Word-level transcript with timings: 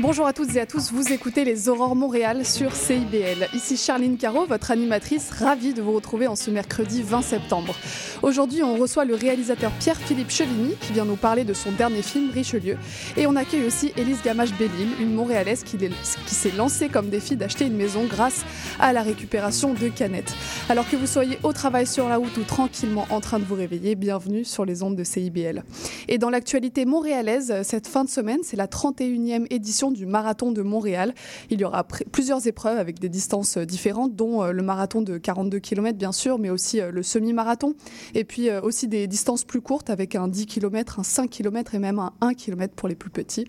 Bonjour 0.00 0.28
à 0.28 0.32
toutes 0.32 0.54
et 0.54 0.60
à 0.60 0.66
tous, 0.66 0.92
vous 0.92 1.12
écoutez 1.12 1.44
les 1.44 1.68
Aurores 1.68 1.96
Montréal 1.96 2.46
sur 2.46 2.72
CIBL. 2.72 3.48
Ici 3.52 3.76
Charline 3.76 4.16
Caro, 4.16 4.46
votre 4.46 4.70
animatrice, 4.70 5.32
ravie 5.32 5.74
de 5.74 5.82
vous 5.82 5.90
retrouver 5.90 6.28
en 6.28 6.36
ce 6.36 6.52
mercredi 6.52 7.02
20 7.02 7.20
septembre. 7.20 7.74
Aujourd'hui, 8.22 8.62
on 8.62 8.76
reçoit 8.76 9.04
le 9.04 9.16
réalisateur 9.16 9.72
Pierre-Philippe 9.72 10.30
Chevigny 10.30 10.76
qui 10.80 10.92
vient 10.92 11.04
nous 11.04 11.16
parler 11.16 11.42
de 11.42 11.52
son 11.52 11.72
dernier 11.72 12.02
film 12.02 12.30
Richelieu. 12.30 12.76
Et 13.16 13.26
on 13.26 13.34
accueille 13.34 13.64
aussi 13.64 13.92
Élise 13.96 14.22
Gamache-Bellil, 14.22 14.88
une 15.00 15.14
Montréalaise 15.14 15.64
qui, 15.64 15.76
qui 15.76 16.34
s'est 16.34 16.52
lancée 16.56 16.88
comme 16.88 17.08
défi 17.08 17.34
d'acheter 17.34 17.66
une 17.66 17.76
maison 17.76 18.04
grâce 18.04 18.44
à 18.78 18.92
la 18.92 19.02
récupération 19.02 19.74
de 19.74 19.88
canettes. 19.88 20.32
Alors 20.68 20.88
que 20.88 20.94
vous 20.94 21.08
soyez 21.08 21.40
au 21.42 21.52
travail 21.52 21.88
sur 21.88 22.08
la 22.08 22.18
route 22.18 22.36
ou 22.36 22.44
tranquillement 22.44 23.08
en 23.10 23.20
train 23.20 23.40
de 23.40 23.44
vous 23.44 23.56
réveiller, 23.56 23.96
bienvenue 23.96 24.44
sur 24.44 24.64
les 24.64 24.84
ondes 24.84 24.96
de 24.96 25.02
CIBL. 25.02 25.64
Et 26.06 26.18
dans 26.18 26.30
l'actualité 26.30 26.84
montréalaise, 26.84 27.52
cette 27.64 27.88
fin 27.88 28.04
de 28.04 28.10
semaine, 28.10 28.40
c'est 28.44 28.56
la 28.56 28.68
31e 28.68 29.46
édition 29.50 29.87
du 29.90 30.06
marathon 30.06 30.52
de 30.52 30.62
Montréal. 30.62 31.14
Il 31.50 31.60
y 31.60 31.64
aura 31.64 31.84
plusieurs 31.84 32.46
épreuves 32.46 32.78
avec 32.78 32.98
des 32.98 33.08
distances 33.08 33.56
euh, 33.56 33.64
différentes, 33.64 34.14
dont 34.16 34.42
euh, 34.42 34.52
le 34.52 34.62
marathon 34.62 35.02
de 35.02 35.18
42 35.18 35.58
km 35.58 35.98
bien 35.98 36.12
sûr, 36.12 36.38
mais 36.38 36.50
aussi 36.50 36.80
euh, 36.80 36.90
le 36.90 37.02
semi-marathon. 37.02 37.74
Et 38.14 38.24
puis 38.24 38.50
aussi 38.62 38.88
des 38.88 39.06
distances 39.06 39.44
plus 39.44 39.60
courtes 39.60 39.90
avec 39.90 40.14
un 40.14 40.28
10 40.28 40.46
km, 40.46 41.00
un 41.00 41.02
5 41.02 41.30
km 41.30 41.74
et 41.74 41.78
même 41.78 41.98
un 41.98 42.12
1 42.20 42.34
km 42.34 42.74
pour 42.74 42.88
les 42.88 42.94
plus 42.94 43.10
petits. 43.10 43.44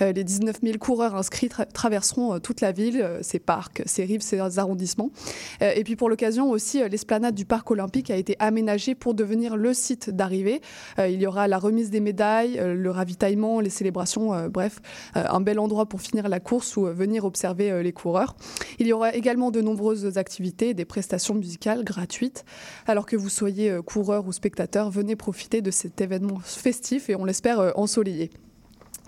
Les 0.00 0.24
19 0.24 0.56
000 0.62 0.78
coureurs 0.78 1.14
inscrits 1.14 1.48
traverseront 1.72 2.38
toute 2.40 2.60
la 2.60 2.72
ville, 2.72 3.18
ses 3.22 3.38
parcs, 3.38 3.82
ses 3.86 4.04
rives, 4.04 4.20
ses 4.20 4.58
arrondissements. 4.58 5.10
Et 5.60 5.84
puis 5.84 5.96
pour 5.96 6.08
l'occasion 6.08 6.50
aussi, 6.50 6.86
l'esplanade 6.88 7.34
du 7.34 7.44
parc 7.44 7.70
olympique 7.70 8.10
a 8.10 8.16
été 8.16 8.36
aménagée 8.38 8.94
pour 8.94 9.14
devenir 9.14 9.56
le 9.56 9.74
site 9.74 10.10
d'arrivée. 10.10 10.60
Il 10.98 11.20
y 11.20 11.26
aura 11.26 11.48
la 11.48 11.58
remise 11.58 11.90
des 11.90 12.00
médailles, 12.00 12.60
le 12.62 12.90
ravitaillement, 12.90 13.60
les 13.60 13.70
célébrations, 13.70 14.48
bref, 14.48 14.80
un 15.14 15.40
bel 15.40 15.58
endroit 15.58 15.79
pour 15.86 16.00
finir 16.00 16.28
la 16.28 16.40
course 16.40 16.76
ou 16.76 16.86
euh, 16.86 16.92
venir 16.92 17.24
observer 17.24 17.70
euh, 17.70 17.82
les 17.82 17.92
coureurs. 17.92 18.36
Il 18.78 18.86
y 18.86 18.92
aura 18.92 19.14
également 19.14 19.50
de 19.50 19.60
nombreuses 19.60 20.18
activités, 20.18 20.74
des 20.74 20.84
prestations 20.84 21.34
musicales 21.34 21.84
gratuites. 21.84 22.44
Alors 22.86 23.06
que 23.06 23.16
vous 23.16 23.28
soyez 23.28 23.70
euh, 23.70 23.82
coureur 23.82 24.26
ou 24.26 24.32
spectateur, 24.32 24.90
venez 24.90 25.16
profiter 25.16 25.62
de 25.62 25.70
cet 25.70 26.00
événement 26.00 26.38
festif 26.38 27.10
et 27.10 27.16
on 27.16 27.24
l'espère 27.24 27.72
ensoleillé. 27.78 28.30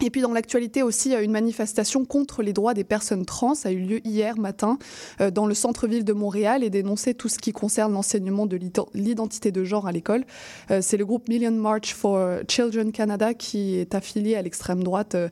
Et 0.00 0.10
puis 0.10 0.20
dans 0.20 0.32
l'actualité 0.32 0.82
aussi, 0.82 1.14
une 1.14 1.30
manifestation 1.30 2.04
contre 2.04 2.42
les 2.42 2.52
droits 2.52 2.74
des 2.74 2.82
personnes 2.82 3.24
trans 3.24 3.52
a 3.64 3.70
eu 3.70 3.78
lieu 3.78 4.00
hier 4.06 4.36
matin 4.36 4.78
euh, 5.20 5.30
dans 5.30 5.46
le 5.46 5.54
centre-ville 5.54 6.04
de 6.04 6.12
Montréal 6.12 6.64
et 6.64 6.70
dénonçait 6.70 7.14
tout 7.14 7.28
ce 7.28 7.38
qui 7.38 7.52
concerne 7.52 7.92
l'enseignement 7.92 8.46
de 8.46 8.58
l'identité 8.94 9.52
de 9.52 9.62
genre 9.62 9.86
à 9.86 9.92
l'école. 9.92 10.24
Euh, 10.70 10.80
c'est 10.82 10.96
le 10.96 11.06
groupe 11.06 11.28
Million 11.28 11.52
March 11.52 11.94
for 11.94 12.18
Children 12.48 12.90
Canada 12.90 13.34
qui 13.34 13.76
est 13.76 13.94
affilié 13.94 14.34
à 14.34 14.42
l'extrême 14.42 14.82
droite, 14.82 15.14
euh, 15.14 15.28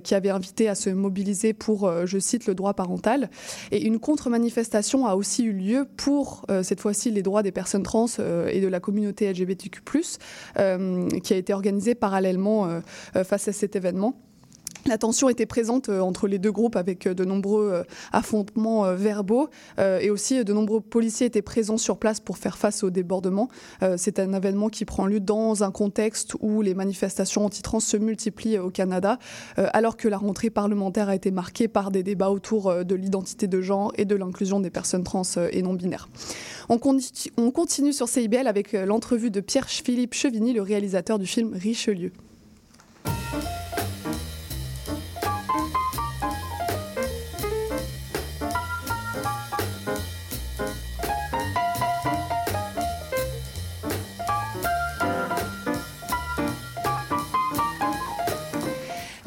qui 0.00 0.14
avait 0.14 0.30
invité 0.30 0.68
à 0.68 0.74
se 0.74 0.90
mobiliser 0.90 1.52
pour, 1.52 1.90
je 2.06 2.18
cite, 2.18 2.46
le 2.46 2.54
droit 2.54 2.74
parental. 2.74 3.30
Et 3.70 3.84
une 3.84 3.98
contre-manifestation 3.98 5.06
a 5.06 5.14
aussi 5.14 5.44
eu 5.44 5.52
lieu 5.52 5.86
pour, 5.96 6.44
cette 6.62 6.80
fois-ci, 6.80 7.10
les 7.10 7.22
droits 7.22 7.42
des 7.42 7.52
personnes 7.52 7.82
trans 7.82 8.06
et 8.50 8.60
de 8.60 8.68
la 8.68 8.80
communauté 8.80 9.30
LGBTQ+, 9.30 9.80
qui 11.22 11.34
a 11.34 11.36
été 11.36 11.52
organisée 11.52 11.94
parallèlement 11.94 12.80
face 13.24 13.48
à 13.48 13.52
cet 13.52 13.76
événement. 13.76 14.07
La 14.86 14.98
tension 14.98 15.28
était 15.28 15.46
présente 15.46 15.88
euh, 15.88 16.00
entre 16.00 16.28
les 16.28 16.38
deux 16.38 16.52
groupes 16.52 16.76
avec 16.76 17.06
euh, 17.06 17.14
de 17.14 17.24
nombreux 17.24 17.70
euh, 17.72 17.82
affrontements 18.12 18.94
verbaux 18.94 19.48
et 19.78 20.10
aussi 20.10 20.44
de 20.44 20.52
nombreux 20.52 20.80
policiers 20.80 21.26
étaient 21.26 21.42
présents 21.42 21.76
sur 21.76 21.98
place 21.98 22.20
pour 22.20 22.38
faire 22.38 22.58
face 22.58 22.82
aux 22.82 22.90
débordements. 22.90 23.48
C'est 23.96 24.18
un 24.18 24.32
événement 24.32 24.68
qui 24.68 24.84
prend 24.84 25.06
lieu 25.06 25.20
dans 25.20 25.62
un 25.62 25.70
contexte 25.70 26.34
où 26.40 26.62
les 26.62 26.74
manifestations 26.74 27.44
anti-trans 27.44 27.80
se 27.80 27.96
multiplient 27.96 28.58
au 28.58 28.70
Canada, 28.70 29.18
alors 29.56 29.96
que 29.96 30.08
la 30.08 30.16
rentrée 30.16 30.50
parlementaire 30.50 31.08
a 31.08 31.14
été 31.14 31.30
marquée 31.30 31.68
par 31.68 31.90
des 31.90 32.02
débats 32.02 32.30
autour 32.30 32.84
de 32.84 32.94
l'identité 32.94 33.46
de 33.46 33.60
genre 33.60 33.92
et 33.96 34.04
de 34.04 34.16
l'inclusion 34.16 34.60
des 34.60 34.70
personnes 34.70 35.04
trans 35.04 35.22
et 35.50 35.62
non 35.62 35.74
binaires. 35.74 36.08
On, 36.68 36.78
continue 36.78 37.92
sur 37.92 38.08
CIBL 38.08 38.46
avec 38.46 38.72
l'entrevue 38.72 39.30
de 39.30 39.40
Pierre-Philippe 39.40 40.14
Chevigny, 40.14 40.52
le 40.52 40.62
réalisateur 40.62 41.18
du 41.18 41.26
film 41.26 41.54
Richelieu. 41.54 42.12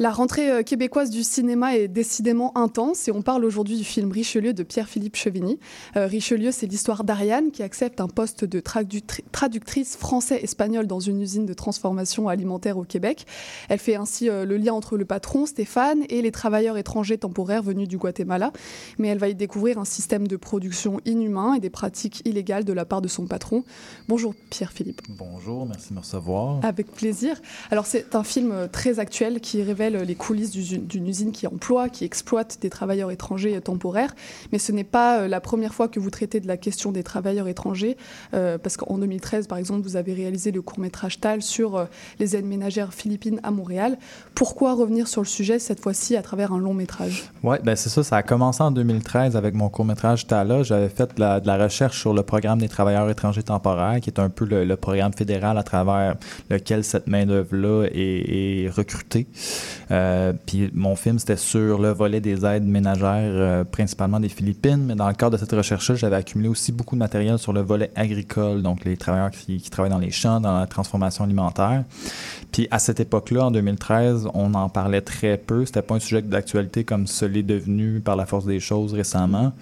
La 0.02 0.10
rentrée 0.10 0.50
euh, 0.50 0.62
québécoise 0.64 1.10
du 1.10 1.22
cinéma 1.22 1.76
est 1.76 1.86
décidément 1.86 2.50
intense 2.58 3.06
et 3.06 3.12
on 3.12 3.22
parle 3.22 3.44
aujourd'hui 3.44 3.76
du 3.76 3.84
film 3.84 4.10
Richelieu 4.10 4.52
de 4.52 4.64
Pierre-Philippe 4.64 5.14
Chevigny. 5.14 5.60
Euh, 5.96 6.08
Richelieu, 6.08 6.50
c'est 6.50 6.66
l'histoire 6.66 7.04
d'Ariane 7.04 7.52
qui 7.52 7.62
accepte 7.62 8.00
un 8.00 8.08
poste 8.08 8.44
de 8.44 8.58
traductrice 8.58 9.96
français-espagnol 9.96 10.88
dans 10.88 10.98
une 10.98 11.22
usine 11.22 11.46
de 11.46 11.54
transformation 11.54 12.26
alimentaire 12.26 12.78
au 12.78 12.82
Québec. 12.82 13.26
Elle 13.68 13.78
fait 13.78 13.94
ainsi 13.94 14.28
euh, 14.28 14.44
le 14.44 14.56
lien 14.56 14.72
entre 14.72 14.96
le 14.96 15.04
patron, 15.04 15.46
Stéphane, 15.46 16.02
et 16.08 16.20
les 16.20 16.32
travailleurs 16.32 16.76
étrangers 16.76 17.18
temporaires 17.18 17.62
venus 17.62 17.86
du 17.86 17.96
Guatemala. 17.96 18.50
Mais 18.98 19.06
elle 19.06 19.18
va 19.18 19.28
y 19.28 19.36
découvrir 19.36 19.78
un 19.78 19.84
système 19.84 20.26
de 20.26 20.34
production 20.34 21.00
inhumain 21.04 21.54
et 21.54 21.60
des 21.60 21.70
pratiques 21.70 22.22
illégales 22.24 22.64
de 22.64 22.72
la 22.72 22.84
part 22.84 23.02
de 23.02 23.08
son 23.08 23.28
patron. 23.28 23.62
Bonjour 24.08 24.34
Pierre-Philippe. 24.50 25.02
Bonjour, 25.10 25.64
merci 25.64 25.90
de 25.90 25.94
me 25.94 26.00
recevoir. 26.00 26.58
Avec 26.64 26.90
plaisir. 26.90 27.40
Alors 27.70 27.86
c'est 27.86 28.16
un 28.16 28.24
film 28.24 28.68
très 28.72 28.98
actuel 28.98 29.40
qui 29.40 29.62
révèle 29.62 29.91
les 29.96 30.14
coulisses 30.14 30.50
d'une 30.50 31.06
usine 31.06 31.32
qui 31.32 31.46
emploie, 31.46 31.88
qui 31.88 32.04
exploite 32.04 32.58
des 32.60 32.70
travailleurs 32.70 33.10
étrangers 33.10 33.60
temporaires. 33.60 34.14
Mais 34.52 34.58
ce 34.58 34.72
n'est 34.72 34.84
pas 34.84 35.20
euh, 35.20 35.28
la 35.28 35.40
première 35.40 35.74
fois 35.74 35.88
que 35.88 36.00
vous 36.00 36.10
traitez 36.10 36.40
de 36.40 36.48
la 36.48 36.56
question 36.56 36.92
des 36.92 37.02
travailleurs 37.02 37.48
étrangers, 37.48 37.96
euh, 38.34 38.58
parce 38.58 38.76
qu'en 38.76 38.98
2013, 38.98 39.46
par 39.46 39.58
exemple, 39.58 39.82
vous 39.82 39.96
avez 39.96 40.14
réalisé 40.14 40.50
le 40.50 40.62
court-métrage 40.62 41.20
TAL 41.20 41.42
sur 41.42 41.76
euh, 41.76 41.84
les 42.18 42.36
aides 42.36 42.46
ménagères 42.46 42.94
philippines 42.94 43.40
à 43.42 43.50
Montréal. 43.50 43.98
Pourquoi 44.34 44.74
revenir 44.74 45.08
sur 45.08 45.20
le 45.20 45.26
sujet 45.26 45.58
cette 45.58 45.80
fois-ci 45.80 46.16
à 46.16 46.22
travers 46.22 46.52
un 46.52 46.58
long 46.58 46.74
métrage? 46.74 47.24
Oui, 47.42 47.56
ben 47.62 47.76
c'est 47.76 47.88
ça. 47.88 48.02
Ça 48.02 48.16
a 48.16 48.22
commencé 48.22 48.62
en 48.62 48.70
2013 48.70 49.36
avec 49.36 49.54
mon 49.54 49.68
court-métrage 49.68 50.26
TAL. 50.26 50.64
J'avais 50.64 50.88
fait 50.88 51.16
de 51.16 51.20
la, 51.20 51.56
recherche 51.62 52.00
sur 52.00 52.14
le 52.14 52.22
programme 52.22 52.58
des 52.58 52.68
travailleurs 52.68 53.08
étrangers 53.10 53.42
temporaires, 53.42 54.00
qui 54.00 54.10
est 54.10 54.18
un 54.18 54.28
peu 54.28 54.44
le, 54.44 54.76
programme 54.76 55.12
fédéral 55.12 55.58
à 55.58 55.62
travers 55.62 56.16
lequel 56.50 56.82
cette 56.82 57.06
main-d'œuvre-là 57.06 57.86
est 57.92 58.68
recrutée. 58.74 59.26
Euh, 59.92 60.32
puis 60.46 60.70
mon 60.72 60.96
film, 60.96 61.18
c'était 61.18 61.36
sur 61.36 61.78
le 61.78 61.90
volet 61.90 62.20
des 62.20 62.46
aides 62.46 62.66
ménagères, 62.66 63.32
euh, 63.34 63.64
principalement 63.64 64.20
des 64.20 64.28
Philippines. 64.28 64.84
Mais 64.86 64.94
dans 64.94 65.08
le 65.08 65.14
cadre 65.14 65.32
de 65.32 65.36
cette 65.36 65.52
recherche-là, 65.52 65.96
j'avais 65.96 66.16
accumulé 66.16 66.48
aussi 66.48 66.72
beaucoup 66.72 66.96
de 66.96 67.00
matériel 67.00 67.38
sur 67.38 67.52
le 67.52 67.60
volet 67.60 67.90
agricole, 67.94 68.62
donc 68.62 68.84
les 68.84 68.96
travailleurs 68.96 69.30
qui, 69.30 69.58
qui 69.58 69.70
travaillent 69.70 69.90
dans 69.90 69.98
les 69.98 70.10
champs, 70.10 70.40
dans 70.40 70.58
la 70.58 70.66
transformation 70.66 71.24
alimentaire. 71.24 71.84
Puis 72.52 72.68
à 72.70 72.78
cette 72.78 73.00
époque-là, 73.00 73.46
en 73.46 73.50
2013, 73.50 74.28
on 74.34 74.54
en 74.54 74.68
parlait 74.68 75.00
très 75.00 75.38
peu. 75.38 75.64
C'était 75.64 75.82
pas 75.82 75.94
un 75.94 76.00
sujet 76.00 76.22
d'actualité 76.22 76.84
comme 76.84 77.06
ce 77.06 77.24
l'est 77.24 77.42
devenu 77.42 78.00
par 78.00 78.14
la 78.14 78.26
force 78.26 78.44
des 78.44 78.60
choses 78.60 78.92
récemment. 78.92 79.52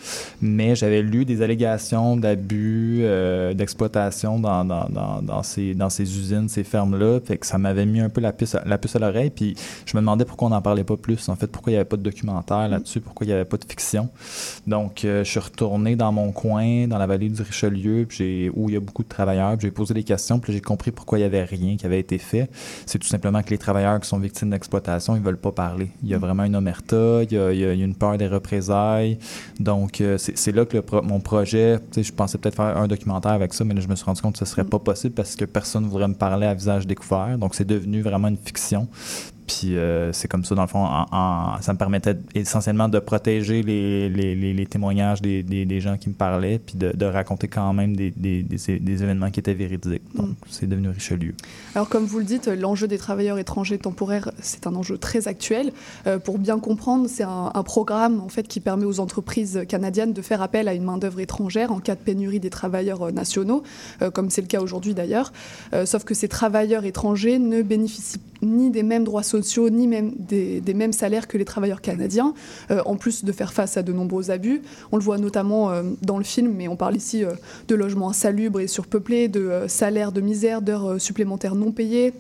Mais 0.41 0.75
j'avais 0.75 1.03
lu 1.03 1.25
des 1.25 1.43
allégations 1.43 2.17
d'abus, 2.17 3.01
euh, 3.03 3.55
d'exploitation 3.55 4.41
dans, 4.41 4.65
dans, 4.65 4.89
dans, 5.23 5.43
ces, 5.43 5.75
dans 5.75 5.89
ces 5.89 6.03
usines, 6.03 6.49
ces 6.49 6.65
fermes-là. 6.65 7.21
Fait 7.25 7.39
que 7.39 7.47
ça 7.47 7.59
m'avait 7.59 7.87
mis 7.87 8.01
un 8.01 8.09
peu 8.09 8.21
la 8.21 8.33
puce, 8.33 8.57
la 8.67 8.79
puce 8.79 8.97
à 8.97 8.99
l'oreille. 8.99 9.31
Puis 9.31 9.55
je 9.87 9.97
me 9.97 10.01
demandais 10.01 10.20
pourquoi 10.25 10.49
on 10.49 10.51
n'en 10.51 10.63
parlait 10.63 10.85
pas 10.85 10.97
plus. 10.97 11.29
En 11.29 11.37
fait, 11.37 11.47
pourquoi 11.47 11.71
il 11.71 11.75
n'y 11.75 11.79
avait 11.79 11.89
pas 11.89 11.97
de 11.97 12.03
documentaire 12.03 12.69
là-dessus, 12.69 13.01
pourquoi 13.01 13.25
il 13.27 13.29
n'y 13.29 13.35
avait 13.35 13.45
pas 13.45 13.57
de 13.57 13.65
fiction. 13.65 14.09
Donc, 14.67 15.05
euh, 15.05 15.25
je 15.25 15.31
suis 15.31 15.41
retourné 15.41 15.97
dans 15.97 16.13
mon 16.13 16.33
coin, 16.33 16.87
dans 16.87 16.99
la 16.99 17.07
vallée 17.07 17.29
du 17.29 17.43
Richelieu, 17.43 18.07
puis 18.09 18.51
où 18.55 18.69
il 18.69 18.75
y 18.75 18.77
a 18.77 18.81
beaucoup 18.81 19.03
de 19.03 19.09
travailleurs. 19.09 19.59
J'ai 19.59 19.71
posé 19.71 19.95
des 19.95 20.05
questions, 20.05 20.39
puis 20.39 20.53
j'ai 20.53 20.61
compris 20.61 20.91
pourquoi 20.91 21.19
il 21.19 21.23
n'y 21.23 21.27
avait 21.27 21.45
rien 21.45 21.77
qui 21.77 21.87
avait 21.87 22.01
été 22.01 22.19
fait 22.19 22.49
c'est 22.87 22.99
tout 22.99 23.07
simplement 23.07 23.43
que 23.43 23.51
les 23.51 23.59
travailleurs 23.59 24.01
qui 24.01 24.09
sont 24.09 24.19
victimes 24.19 24.51
d'exploitation, 24.51 25.17
ils 25.17 25.23
veulent 25.23 25.39
pas 25.39 25.53
parler. 25.53 25.91
Il 26.03 26.09
y 26.09 26.15
a 26.15 26.19
mm. 26.19 26.21
vraiment 26.21 26.45
une 26.45 26.57
omerta, 26.57 27.23
il 27.23 27.33
y 27.33 27.39
a, 27.39 27.73
une 27.73 27.95
peur 27.95 28.19
des 28.19 28.27
représailles. 28.27 29.19
Donc, 29.59 30.01
euh, 30.01 30.19
c'est 30.19 30.53
là 30.53 30.65
que 30.65 30.79
mon 31.03 31.21
projet, 31.21 31.79
je 31.97 32.13
pensais 32.13 32.39
peut-être 32.39 32.57
faire 32.57 32.77
un 32.77 32.89
documentaire 32.89 33.33
avec 33.33 33.55
ça, 33.55 33.65
mais 33.65 33.75
là, 33.75 33.81
je 33.81 33.89
me 33.89 33.95
suis 33.95 34.05
rendu 34.05 34.21
compte 34.21 34.35
que 34.35 34.39
ce 34.39 34.45
serait 34.45 34.65
mm. 34.65 34.71
pas 34.71 34.79
possible 34.79 35.15
parce 35.15 35.37
que 35.37 35.45
personne 35.45 35.85
ne 35.85 35.89
voudrait 35.89 36.09
me 36.09 36.15
parler 36.15 36.47
à 36.47 36.55
visage 36.55 36.87
découvert. 36.87 37.39
Donc, 37.39 37.55
c'est 37.55 37.67
devenu 37.67 38.03
vraiment 38.03 38.29
une 38.29 38.39
fiction. 38.39 38.89
Puis 39.51 39.77
euh, 39.77 40.13
c'est 40.13 40.29
comme 40.29 40.45
ça, 40.45 40.55
dans 40.55 40.63
le 40.63 40.69
fond, 40.69 40.87
ça 41.61 41.73
me 41.73 41.77
permettait 41.77 42.17
essentiellement 42.37 42.89
de 42.89 43.01
protéger 43.01 43.65
les, 43.65 44.09
les, 44.09 44.37
les, 44.37 44.67
témoignages 44.67 45.21
des, 45.21 45.43
des, 45.43 45.65
des, 45.65 45.81
gens 45.81 45.97
qui 45.97 46.09
me 46.09 46.15
parlaient, 46.15 46.61
puis 46.61 46.77
de, 46.77 46.93
de 46.97 47.05
raconter 47.05 47.49
quand 47.49 47.73
même 47.73 47.97
des, 47.97 48.13
événements 48.79 49.31
qui 49.33 49.41
étaient 49.41 49.55
véridiques. 49.55 50.03
Donc, 50.15 50.29
mm. 50.29 50.35
c'est 50.49 50.69
devenu 50.69 50.91
Richelieu. 50.91 51.35
Alors, 51.75 51.89
comme 51.89 52.05
vous 52.05 52.21
le 52.21 52.25
dites, 52.25 52.47
l'enjeu 52.47 52.87
des 52.87 52.97
travailleurs 52.97 53.39
étrangers 53.39 53.79
temporaires, 53.79 54.31
c'est 54.41 54.69
un 54.69 54.75
enjeu 54.77 54.99
très 54.99 55.27
actuel. 55.27 55.73
Euh, 56.07 56.21
pour 56.21 56.39
bien 56.39 56.61
comprendre, 56.61 57.09
c'est 57.09 57.25
un, 57.25 57.51
un, 57.53 57.63
programme 57.65 58.21
en 58.21 58.29
fait 58.29 58.47
qui 58.47 58.61
permet 58.61 58.85
aux 58.85 59.01
entreprises 59.01 59.65
canadiennes 59.69 60.13
de 60.13 60.23
faire 60.23 60.43
appel 60.43 60.69
à 60.69 60.75
une 60.75 60.85
main-d'œuvre 60.85 61.19
étrangère 61.19 61.73
en 61.73 61.81
cas 61.81 61.97
de 61.97 62.01
pénurie 62.01 62.39
des 62.39 62.51
travailleurs 62.51 63.09
euh, 63.09 63.11
nationaux, 63.11 63.65
comme 64.15 64.31
c'est 64.31 64.43
le 64.43 64.47
cas 64.47 64.61
aujourd'hui 64.61 64.95
d'ailleurs. 64.95 65.33
sauf 65.85 66.05
que 66.05 66.15
ces 66.15 66.29
travailleurs 66.29 66.85
étrangers 66.85 67.39
ne 67.39 67.63
bénéficient 67.63 68.21
ni 68.43 68.71
des 68.71 68.83
mêmes 68.83 69.05
droits 69.05 69.23
sociaux, 69.23 69.40
ni 69.71 69.87
même 69.87 70.13
des, 70.17 70.63
mêmes 70.75 70.93
salaires 70.93 71.29
que 71.29 71.37
les 71.37 71.45
travailleurs 71.45 71.81
canadiens, 71.81 72.35
euh, 72.71 72.81
en 72.87 72.97
plus 72.97 73.25
de 73.25 73.33
faire 73.33 73.53
face 73.53 73.77
à 73.77 73.83
de 73.83 73.93
nombreux 73.93 74.31
abus. 74.31 74.63
On 74.93 74.97
le 74.97 75.03
voit 75.03 75.19
notamment 75.19 75.71
euh, 75.71 75.83
dans 76.03 76.19
le 76.19 76.25
film, 76.25 76.53
mais 76.57 76.69
on 76.69 76.77
parle 76.77 76.97
ici 76.97 77.25
euh, 77.25 77.33
de 77.69 77.75
logements 77.75 78.11
insalubres 78.11 78.61
et 78.61 78.67
surpeuplés, 78.67 79.29
de 79.29 79.65
salaires 79.67 80.13
de 80.13 80.21
misère, 80.21 80.63
d'heures 80.63 81.01
supplémentaires 81.01 81.55
non 81.55 81.73
payées, 81.73 82.13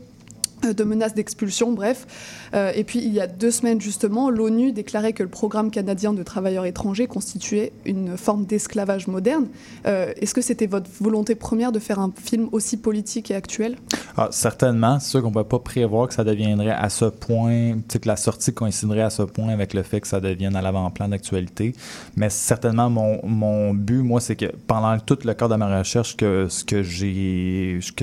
de 0.62 0.84
menaces 0.84 1.14
d'expulsion, 1.14 1.72
bref. 1.72 2.06
Euh, 2.54 2.72
et 2.74 2.84
puis, 2.84 2.98
il 2.98 3.12
y 3.12 3.20
a 3.20 3.26
deux 3.26 3.50
semaines, 3.50 3.80
justement, 3.80 4.30
l'ONU 4.30 4.72
déclarait 4.72 5.12
que 5.12 5.22
le 5.22 5.28
programme 5.28 5.70
canadien 5.70 6.12
de 6.12 6.22
travailleurs 6.22 6.66
étrangers 6.66 7.06
constituait 7.06 7.72
une 7.84 8.16
forme 8.16 8.44
d'esclavage 8.44 9.06
moderne. 9.06 9.46
Euh, 9.86 10.12
est-ce 10.16 10.34
que 10.34 10.42
c'était 10.42 10.66
votre 10.66 10.90
volonté 11.00 11.34
première 11.34 11.72
de 11.72 11.78
faire 11.78 11.98
un 11.98 12.12
film 12.14 12.48
aussi 12.52 12.76
politique 12.76 13.30
et 13.30 13.34
actuel? 13.34 13.76
Ah, 14.16 14.28
Certainement. 14.30 14.98
C'est 15.00 15.10
sûr 15.10 15.22
qu'on 15.22 15.28
ne 15.28 15.34
peut 15.34 15.44
pas 15.44 15.58
prévoir 15.58 16.08
que 16.08 16.14
ça 16.14 16.24
deviendrait 16.24 16.70
à 16.70 16.88
ce 16.88 17.06
point, 17.06 17.78
que 17.88 18.08
la 18.08 18.16
sortie 18.16 18.52
coïnciderait 18.52 19.02
à 19.02 19.10
ce 19.10 19.22
point 19.22 19.48
avec 19.48 19.74
le 19.74 19.82
fait 19.82 20.00
que 20.00 20.08
ça 20.08 20.20
devienne 20.20 20.56
à 20.56 20.62
l'avant-plan 20.62 21.08
d'actualité. 21.08 21.74
Mais 22.16 22.30
certainement, 22.30 22.90
mon, 22.90 23.20
mon 23.24 23.74
but, 23.74 24.02
moi, 24.02 24.20
c'est 24.20 24.36
que 24.36 24.46
pendant 24.66 24.98
tout 24.98 25.18
le 25.24 25.34
cadre 25.34 25.54
de 25.54 25.58
ma 25.58 25.78
recherche, 25.78 26.16
que 26.16 26.48
ce 26.48 26.64
que 26.64 26.82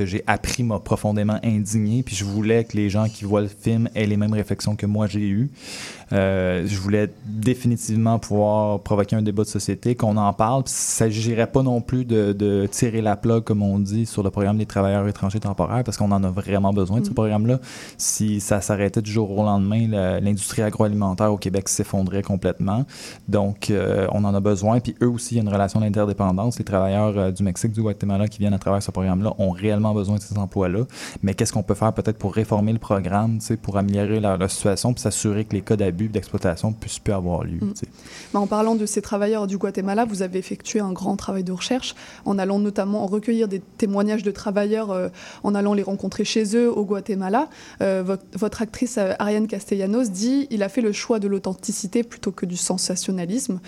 j'ai 0.06 0.24
appris 0.27 0.63
m'a 0.63 0.80
profondément 0.80 1.39
indigné, 1.44 2.04
puis 2.04 2.15
je 2.15 2.25
voulais 2.25 2.46
que 2.47 2.77
les 2.77 2.89
gens 2.89 3.07
qui 3.07 3.25
voient 3.25 3.41
le 3.41 3.47
film 3.47 3.89
aient 3.95 4.05
les 4.05 4.17
mêmes 4.17 4.33
réflexions 4.33 4.75
que 4.75 4.85
moi 4.85 5.07
j'ai 5.07 5.27
eues. 5.27 5.49
Euh, 6.13 6.63
je 6.65 6.80
voulais 6.80 7.09
définitivement 7.25 8.19
pouvoir 8.19 8.80
provoquer 8.80 9.15
un 9.15 9.21
débat 9.21 9.44
de 9.44 9.48
société, 9.48 9.95
qu'on 9.95 10.18
en 10.18 10.33
parle. 10.33 10.62
Il 10.62 10.65
ne 10.65 10.69
s'agirait 10.69 11.48
pas 11.48 11.63
non 11.63 11.81
plus 11.81 12.06
de, 12.06 12.68
tirer 12.71 13.01
la 13.01 13.15
plug, 13.15 13.44
comme 13.44 13.62
on 13.62 13.80
dit, 13.80 14.06
sur 14.06 14.24
le 14.24 14.30
programme 14.30 14.57
des 14.57 14.65
travailleurs 14.65 15.07
étrangers 15.07 15.39
temporaires, 15.39 15.83
parce 15.83 15.98
qu'on 15.98 16.12
en 16.12 16.24
a 16.24 16.30
vraiment 16.30 16.74
besoin 16.74 17.00
de 17.00 17.06
ce 17.06 17.12
mm. 17.12 17.15
programme-là. 17.15 17.59
Si 17.98 18.39
ça 18.39 18.62
s'arrêtait 18.62 19.01
du 19.01 19.12
jour 19.12 19.30
au 19.31 19.44
lendemain, 19.44 19.88
l'industrie 20.21 20.62
agroalimentaire 20.62 21.31
au 21.31 21.38
Québec 21.38 21.69
s'effondrait 21.69 22.24
complètement. 22.24 22.86
Donc, 23.27 23.69
euh, 23.69 24.07
on 24.12 24.24
en 24.24 24.33
a 24.33 24.39
besoin. 24.39 24.80
Puis 24.80 24.95
eux 25.01 25.09
aussi, 25.09 25.36
il 25.36 25.38
y 25.38 25.39
a 25.39 25.44
une 25.44 25.50
relation 25.50 25.80
d'interdépendance. 25.80 26.59
Les 26.59 26.65
travailleurs 26.65 27.18
euh, 27.18 27.31
du 27.31 27.44
Mexique, 27.44 27.71
du 27.71 27.81
Guatemala 27.81 28.27
qui 28.27 28.39
viennent 28.39 28.54
à 28.54 28.59
travers 28.59 28.81
ce 28.81 28.92
programme-là 28.92 29.33
ont 29.38 29.51
réellement 29.51 29.94
besoin 29.94 30.15
de 30.18 30.21
ces 30.21 30.38
emplois-là. 30.38 30.86
Mais 31.24 31.33
qu'est-ce 31.33 31.54
qu'on 31.54 31.63
peut 31.63 31.74
faire 31.74 31.94
peut-être 31.94 32.18
pour 32.18 32.33
réformer 32.33 32.74
le 32.74 32.80
programme, 32.80 33.39
pour 33.62 33.77
améliorer 33.77 34.19
la, 34.19 34.48
situation, 34.48 34.94
puis 34.94 35.01
s'assurer 35.01 35.45
que 35.45 35.54
les 35.54 35.62
cas 35.62 35.75
d'abus 35.75 35.96
d'exploitation 36.05 36.71
puissent 36.73 36.99
plus 36.99 37.13
avoir 37.13 37.44
lieu. 37.44 37.59
Mm. 37.59 38.38
en 38.38 38.47
parlant 38.47 38.75
de 38.75 38.85
ces 38.85 39.01
travailleurs 39.01 39.47
du 39.47 39.57
Guatemala, 39.57 40.05
vous 40.05 40.21
avez 40.21 40.39
effectué 40.39 40.79
un 40.79 40.91
grand 40.91 41.15
travail 41.15 41.44
de 41.44 41.51
recherche 41.51 41.95
en 42.25 42.38
allant 42.38 42.59
notamment 42.59 43.05
recueillir 43.07 43.47
des 43.47 43.61
témoignages 43.77 44.23
de 44.23 44.31
travailleurs, 44.31 44.91
euh, 44.91 45.09
en 45.44 45.55
allant 45.55 45.73
les 45.73 45.83
rencontrer 45.83 46.23
chez 46.23 46.55
eux 46.55 46.71
au 46.71 46.85
Guatemala. 46.85 47.49
Euh, 47.81 48.03
votre, 48.33 48.61
actrice 48.61 48.97
euh, 48.97 49.13
Ariane 49.19 49.47
Castellanos 49.47 50.09
dit 50.09 50.47
il 50.49 50.63
a 50.63 50.69
fait 50.69 50.81
le 50.81 50.91
choix 50.91 51.19
de 51.19 51.27
l'authenticité 51.27 52.03
plutôt 52.03 52.31
que 52.31 52.45
du 52.45 52.57
sensationnalisme. 52.57 53.59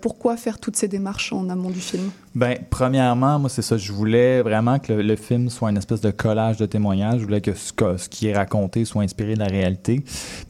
pourquoi 0.00 0.36
faire 0.36 0.58
toutes 0.58 0.76
ces 0.76 0.88
démarches 0.88 1.32
en 1.32 1.48
amont 1.48 1.70
du 1.70 1.80
film? 1.80 2.10
Ben, 2.34 2.58
premièrement, 2.68 3.38
moi, 3.38 3.48
c'est 3.48 3.62
ça. 3.62 3.78
Je 3.78 3.92
voulais 3.92 4.42
vraiment 4.42 4.78
que 4.78 4.92
le, 4.92 5.16
film 5.16 5.48
soit 5.48 5.70
une 5.70 5.78
espèce 5.78 6.02
de 6.02 6.10
collage 6.10 6.58
de 6.58 6.66
témoignages. 6.66 7.20
Je 7.20 7.24
voulais 7.24 7.40
que 7.40 7.54
ce, 7.54 7.72
que 7.72 7.96
ce, 7.96 8.10
qui 8.10 8.28
est 8.28 8.34
raconté 8.34 8.84
soit 8.84 9.02
inspiré 9.02 9.34
de 9.34 9.38
la 9.38 9.46
réalité. 9.46 10.04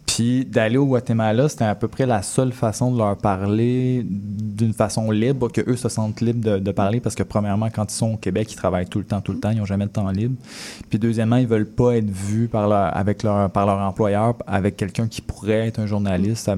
Puis 0.07 0.45
d'aller 0.45 0.79
au 0.79 0.87
Guatemala, 0.87 1.49
c'était 1.49 1.65
à 1.65 1.75
peu 1.75 1.89
près 1.89 2.07
la 2.07 2.23
seule 2.23 2.53
façon 2.53 2.93
de 2.93 2.97
leur 2.97 3.17
parler 3.17 4.07
d'une 4.09 4.73
façon 4.73 5.11
libre, 5.11 5.51
que 5.51 5.61
eux 5.69 5.77
se 5.77 5.89
sentent 5.89 6.21
libres 6.21 6.59
de, 6.59 6.73
parler, 6.73 7.01
parce 7.01 7.15
que 7.15 7.23
premièrement, 7.23 7.69
quand 7.71 7.93
ils 7.93 7.95
sont 7.95 8.15
au 8.15 8.17
Québec, 8.17 8.51
ils 8.53 8.57
travaillent 8.57 8.87
tout 8.87 8.99
le 8.99 9.05
temps, 9.05 9.21
tout 9.21 9.33
le 9.33 9.41
temps, 9.41 9.51
ils 9.51 9.59
n'ont 9.59 9.67
jamais 9.67 9.85
de 9.85 9.91
temps 9.91 10.09
libre. 10.11 10.37
Puis 10.89 10.99
deuxièmement, 10.99 11.37
ils 11.37 11.47
veulent 11.47 11.69
pas 11.69 11.97
être 11.97 12.09
vus 12.09 12.49
par 12.49 12.69
leur, 12.69 12.97
avec 12.97 13.23
leur, 13.23 13.51
par 13.51 13.67
leur 13.67 13.79
employeur, 13.79 14.35
avec 14.47 14.77
quelqu'un 14.77 15.09
qui 15.09 15.21
pourrait 15.21 15.67
être 15.67 15.81
un 15.81 15.87
journaliste. 15.87 16.51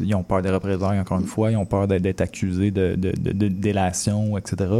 ils 0.00 0.14
ont 0.14 0.22
peur 0.22 0.42
des 0.42 0.50
représailles, 0.50 1.00
encore 1.00 1.18
une 1.18 1.26
fois, 1.26 1.50
ils 1.50 1.56
ont 1.56 1.66
peur 1.66 1.88
d'être 1.88 2.20
accusés 2.20 2.70
de, 2.70 2.94
de, 2.96 3.12
de, 3.12 3.48
délation, 3.48 4.36
etc. 4.38 4.70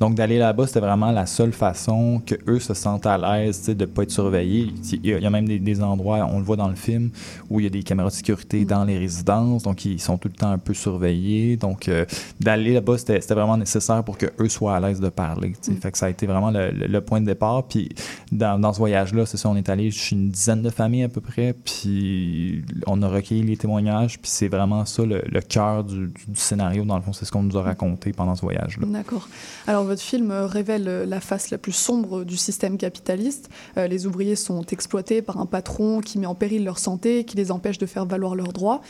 Donc 0.00 0.14
d'aller 0.14 0.38
là-bas, 0.38 0.66
c'était 0.66 0.80
vraiment 0.80 1.12
la 1.12 1.26
seule 1.26 1.52
façon 1.52 2.22
que 2.24 2.34
eux 2.48 2.58
se 2.58 2.74
sentent 2.74 3.06
à 3.06 3.18
l'aise 3.18 3.66
de 3.66 3.74
ne 3.74 3.86
pas 3.86 4.02
être 4.02 4.10
surveillés. 4.10 4.72
Il 4.92 5.06
y 5.06 5.26
a 5.26 5.30
même 5.30 5.46
des, 5.46 5.58
des 5.58 5.82
endroits, 5.82 6.26
on 6.30 6.38
le 6.38 6.44
voit 6.44 6.56
dans 6.56 6.68
le 6.68 6.74
film, 6.74 7.10
où 7.50 7.60
il 7.60 7.65
y 7.66 7.78
a 7.78 7.80
des 7.80 7.82
caméras 7.82 8.10
de 8.10 8.14
sécurité 8.14 8.64
dans 8.64 8.84
les 8.84 8.98
résidences, 8.98 9.62
donc 9.62 9.84
ils 9.84 10.00
sont 10.00 10.18
tout 10.18 10.28
le 10.28 10.34
temps 10.34 10.50
un 10.50 10.58
peu 10.58 10.74
surveillés. 10.74 11.56
Donc, 11.56 11.88
euh, 11.88 12.04
d'aller 12.40 12.74
là-bas, 12.74 12.98
c'était 12.98 13.18
vraiment 13.34 13.56
nécessaire 13.56 14.02
pour 14.04 14.18
qu'eux 14.18 14.48
soient 14.48 14.76
à 14.76 14.80
l'aise 14.80 15.00
de 15.00 15.08
parler. 15.08 15.54
Mm. 15.68 15.74
Fait 15.76 15.92
que 15.92 15.98
ça 15.98 16.06
a 16.06 16.08
été 16.10 16.26
vraiment 16.26 16.50
le, 16.50 17.00
point 17.00 17.20
de 17.20 17.26
départ. 17.26 17.64
Puis, 17.68 17.90
dans, 18.32 18.72
ce 18.72 18.78
voyage-là, 18.78 19.26
c'est 19.26 19.36
ça, 19.36 19.48
on 19.48 19.56
est 19.56 19.68
allé 19.68 19.90
chez 19.90 20.16
une 20.16 20.30
dizaine 20.30 20.62
de 20.62 20.70
familles 20.70 21.04
à 21.04 21.08
peu 21.08 21.20
près, 21.20 21.52
puis 21.52 22.64
on 22.86 23.02
a 23.02 23.08
recueilli 23.08 23.42
les 23.42 23.56
témoignages, 23.56 24.18
puis 24.18 24.30
c'est 24.30 24.48
vraiment 24.48 24.84
ça 24.84 25.04
le, 25.04 25.20
cœur 25.40 25.84
du, 25.84 26.12
scénario. 26.34 26.84
Dans 26.84 26.96
le 26.96 27.02
fond, 27.02 27.12
c'est 27.12 27.24
ce 27.24 27.32
qu'on 27.32 27.42
nous 27.42 27.56
a 27.56 27.62
raconté 27.62 28.12
pendant 28.12 28.34
ce 28.34 28.42
voyage-là. 28.42 28.86
D'accord. 28.86 29.28
Alors, 29.66 29.84
votre 29.84 30.02
film 30.02 30.32
révèle 30.32 31.04
la 31.08 31.20
face 31.20 31.50
la 31.50 31.58
plus 31.58 31.72
sombre 31.72 32.24
du 32.24 32.36
système 32.36 32.78
capitaliste. 32.78 33.48
Euh, 33.76 33.86
les 33.86 34.06
ouvriers 34.06 34.36
sont 34.36 34.64
exploités 34.66 35.22
par 35.22 35.38
un 35.38 35.46
patron 35.46 36.00
qui 36.00 36.18
met 36.18 36.26
en 36.26 36.34
péril 36.34 36.64
leur 36.64 36.78
santé, 36.78 37.24
qui 37.24 37.36
les 37.36 37.50
empêche 37.56 37.78
de 37.78 37.86
faire 37.86 38.06
valoir 38.06 38.34
leurs 38.34 38.52
droits. 38.52 38.80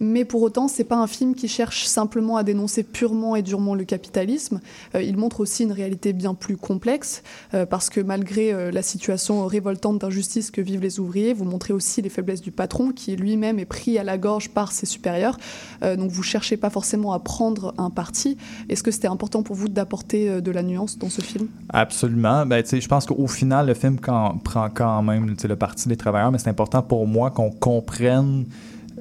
Mais 0.00 0.24
pour 0.24 0.42
autant, 0.42 0.68
c'est 0.68 0.84
pas 0.84 0.96
un 0.96 1.06
film 1.06 1.34
qui 1.34 1.48
cherche 1.48 1.84
simplement 1.86 2.36
à 2.36 2.42
dénoncer 2.42 2.82
purement 2.82 3.36
et 3.36 3.42
durement 3.42 3.74
le 3.74 3.84
capitalisme. 3.84 4.60
Euh, 4.94 5.02
il 5.02 5.16
montre 5.16 5.40
aussi 5.40 5.64
une 5.64 5.72
réalité 5.72 6.12
bien 6.12 6.34
plus 6.34 6.56
complexe, 6.56 7.22
euh, 7.54 7.66
parce 7.66 7.90
que 7.90 8.00
malgré 8.00 8.52
euh, 8.52 8.70
la 8.70 8.82
situation 8.82 9.46
révoltante 9.46 9.98
d'injustice 9.98 10.50
que 10.50 10.60
vivent 10.60 10.82
les 10.82 11.00
ouvriers, 11.00 11.32
vous 11.32 11.44
montrez 11.44 11.72
aussi 11.72 12.02
les 12.02 12.08
faiblesses 12.08 12.40
du 12.40 12.50
patron, 12.50 12.92
qui 12.92 13.16
lui-même 13.16 13.58
est 13.58 13.64
pris 13.64 13.98
à 13.98 14.04
la 14.04 14.18
gorge 14.18 14.50
par 14.50 14.72
ses 14.72 14.86
supérieurs. 14.86 15.36
donc 15.82 16.10
vous 16.10 16.22
cherchez 16.22 16.56
pas 16.56 16.70
forcément 16.70 17.12
à 17.12 17.18
prendre 17.18 17.74
un 17.78 17.90
parti. 17.90 18.36
Est-ce 18.68 18.82
que 18.82 18.90
c'était 18.90 19.08
important 19.08 19.42
pour 19.42 19.56
vous 19.56 19.68
d'apporter 19.68 20.40
de 20.40 20.50
la 20.50 20.62
nuance 20.62 20.98
dans 20.98 21.10
ce 21.10 21.20
film? 21.20 21.48
Absolument. 21.70 22.46
Ben, 22.46 22.64
je 22.64 22.88
pense 22.88 23.06
qu'au 23.06 23.26
final, 23.26 23.66
le 23.66 23.74
film 23.74 23.98
prend 23.98 24.70
quand 24.74 25.02
même 25.02 25.34
le 25.42 25.56
parti 25.56 25.88
des 25.88 25.96
travailleurs, 25.96 26.32
mais 26.32 26.38
c'est 26.38 26.50
important 26.50 26.82
pour 26.82 27.06
moi 27.06 27.30
qu'on 27.30 27.50
comprenne 27.50 28.44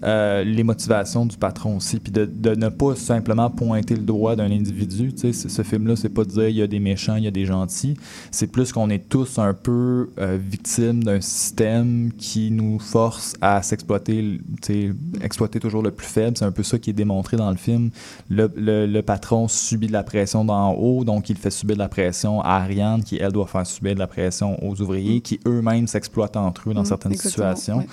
euh, 0.03 0.43
les 0.43 0.63
motivations 0.63 1.25
du 1.25 1.38
patron 1.38 1.77
aussi, 1.77 2.00
puis 2.00 2.12
de, 2.12 2.25
de, 2.25 2.55
ne 2.55 2.70
pas 2.70 2.96
simplement 2.96 3.50
pointer 3.50 3.96
le 3.96 4.01
doigt 4.01 4.36
d'un 4.36 4.51
individu. 4.51 5.13
Tu 5.13 5.31
sais, 5.31 5.50
ce 5.50 5.62
film-là, 5.62 5.96
c'est 5.96 6.10
pas 6.10 6.24
de 6.24 6.29
dire 6.29 6.48
il 6.48 6.55
y 6.55 6.62
a 6.62 6.67
des 6.67 6.79
méchants, 6.79 7.15
il 7.15 7.24
y 7.24 7.27
a 7.27 7.31
des 7.31 7.46
gentils. 7.46 7.96
C'est 8.31 8.48
plus 8.48 8.72
qu'on 8.72 8.89
est 8.89 9.10
tous 9.10 9.38
un 9.38 9.53
peu 9.53 10.10
euh, 10.20 10.39
victimes 10.41 11.03
d'un 11.03 11.22
système 11.22 12.12
qui 12.17 12.50
nous 12.50 12.79
force 12.79 13.36
à 13.41 13.62
s'exploiter, 13.62 14.39
tu 14.62 14.74
sais, 14.74 14.91
exploiter 15.22 15.60
toujours 15.60 15.84
le 15.84 15.91
plus 15.91 16.08
faible. 16.08 16.36
C'est 16.36 16.46
un 16.46 16.51
peu 16.51 16.63
ça 16.63 16.79
qui 16.79 16.89
est 16.89 16.93
démontré 16.93 17.38
dans 17.38 17.51
le 17.51 17.58
film. 17.58 17.91
Le, 18.29 18.51
le, 18.55 19.01
patron 19.01 19.48
subit 19.48 19.88
de 19.88 19.93
la 19.93 20.03
pression 20.03 20.46
d'en 20.46 20.74
haut, 20.74 21.03
donc 21.03 21.29
il 21.29 21.36
fait 21.38 21.51
subir 21.51 21.75
de 21.75 21.79
la 21.79 21.89
pression 21.89 22.41
à 22.41 22.62
Ariane, 22.62 23.03
qui 23.03 23.17
elle 23.17 23.31
doit 23.31 23.48
faire 23.48 23.65
subir 23.65 23.93
de 23.93 24.00
la 24.00 24.08
pression 24.08 24.63
aux 24.63 24.79
ouvriers, 24.81 25.22
qui 25.22 25.39
eux-mêmes 25.48 25.88
s'exploitent 25.88 26.38
entre 26.38 26.70
eux 26.70 26.74
dans 26.74 26.81
mmh, 26.81 26.86
certaines 26.86 27.15
situations. 27.15 27.86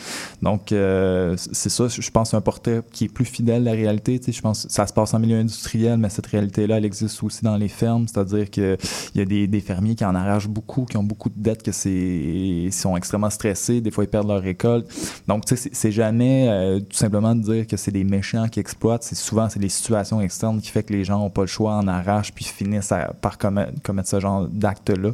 Donc 0.42 0.72
euh, 0.72 1.34
c'est 1.36 1.68
ça 1.68 1.88
je 1.98 2.10
pense, 2.10 2.34
un 2.34 2.40
portrait 2.40 2.82
qui 2.92 3.04
est 3.04 3.08
plus 3.08 3.24
fidèle 3.24 3.66
à 3.68 3.70
la 3.70 3.76
réalité. 3.76 4.20
je 4.26 4.40
pense 4.40 4.66
que 4.66 4.72
ça 4.72 4.86
se 4.86 4.92
passe 4.92 5.14
en 5.14 5.18
milieu 5.18 5.38
industriel, 5.38 5.98
mais 5.98 6.08
cette 6.08 6.26
réalité-là, 6.26 6.78
elle 6.78 6.84
existe 6.84 7.22
aussi 7.22 7.44
dans 7.44 7.56
les 7.56 7.68
fermes. 7.68 8.06
C'est-à-dire 8.08 8.50
qu'il 8.50 8.76
y 9.14 9.20
a 9.20 9.24
des, 9.24 9.46
des, 9.46 9.60
fermiers 9.60 9.94
qui 9.94 10.04
en 10.04 10.14
arrachent 10.14 10.48
beaucoup, 10.48 10.84
qui 10.84 10.96
ont 10.96 11.02
beaucoup 11.02 11.28
de 11.28 11.38
dettes, 11.38 11.62
que 11.62 11.72
c'est 11.72 12.68
sont 12.70 12.96
extrêmement 12.96 13.30
stressés. 13.30 13.80
Des 13.80 13.90
fois, 13.90 14.04
ils 14.04 14.08
perdent 14.08 14.28
leur 14.28 14.42
récolte. 14.42 14.88
Donc, 15.26 15.44
tu 15.44 15.56
sais, 15.56 15.70
c'est 15.72 15.92
jamais 15.92 16.48
euh, 16.48 16.80
tout 16.80 16.96
simplement 16.96 17.34
de 17.34 17.42
dire 17.42 17.66
que 17.66 17.76
c'est 17.76 17.90
des 17.90 18.04
méchants 18.04 18.48
qui 18.48 18.60
exploitent. 18.60 19.02
C'est 19.02 19.16
souvent, 19.16 19.48
c'est 19.48 19.60
les 19.60 19.68
situations 19.68 20.20
externes 20.20 20.60
qui 20.60 20.70
fait 20.70 20.82
que 20.82 20.92
les 20.92 21.04
gens 21.04 21.18
n'ont 21.18 21.30
pas 21.30 21.42
le 21.42 21.48
choix, 21.48 21.74
en 21.74 21.88
arrachent, 21.88 22.32
puis 22.32 22.44
finissent 22.44 22.92
par 23.20 23.38
commettre, 23.38 23.72
ce 24.04 24.20
genre 24.20 24.46
d'actes-là. 24.48 25.10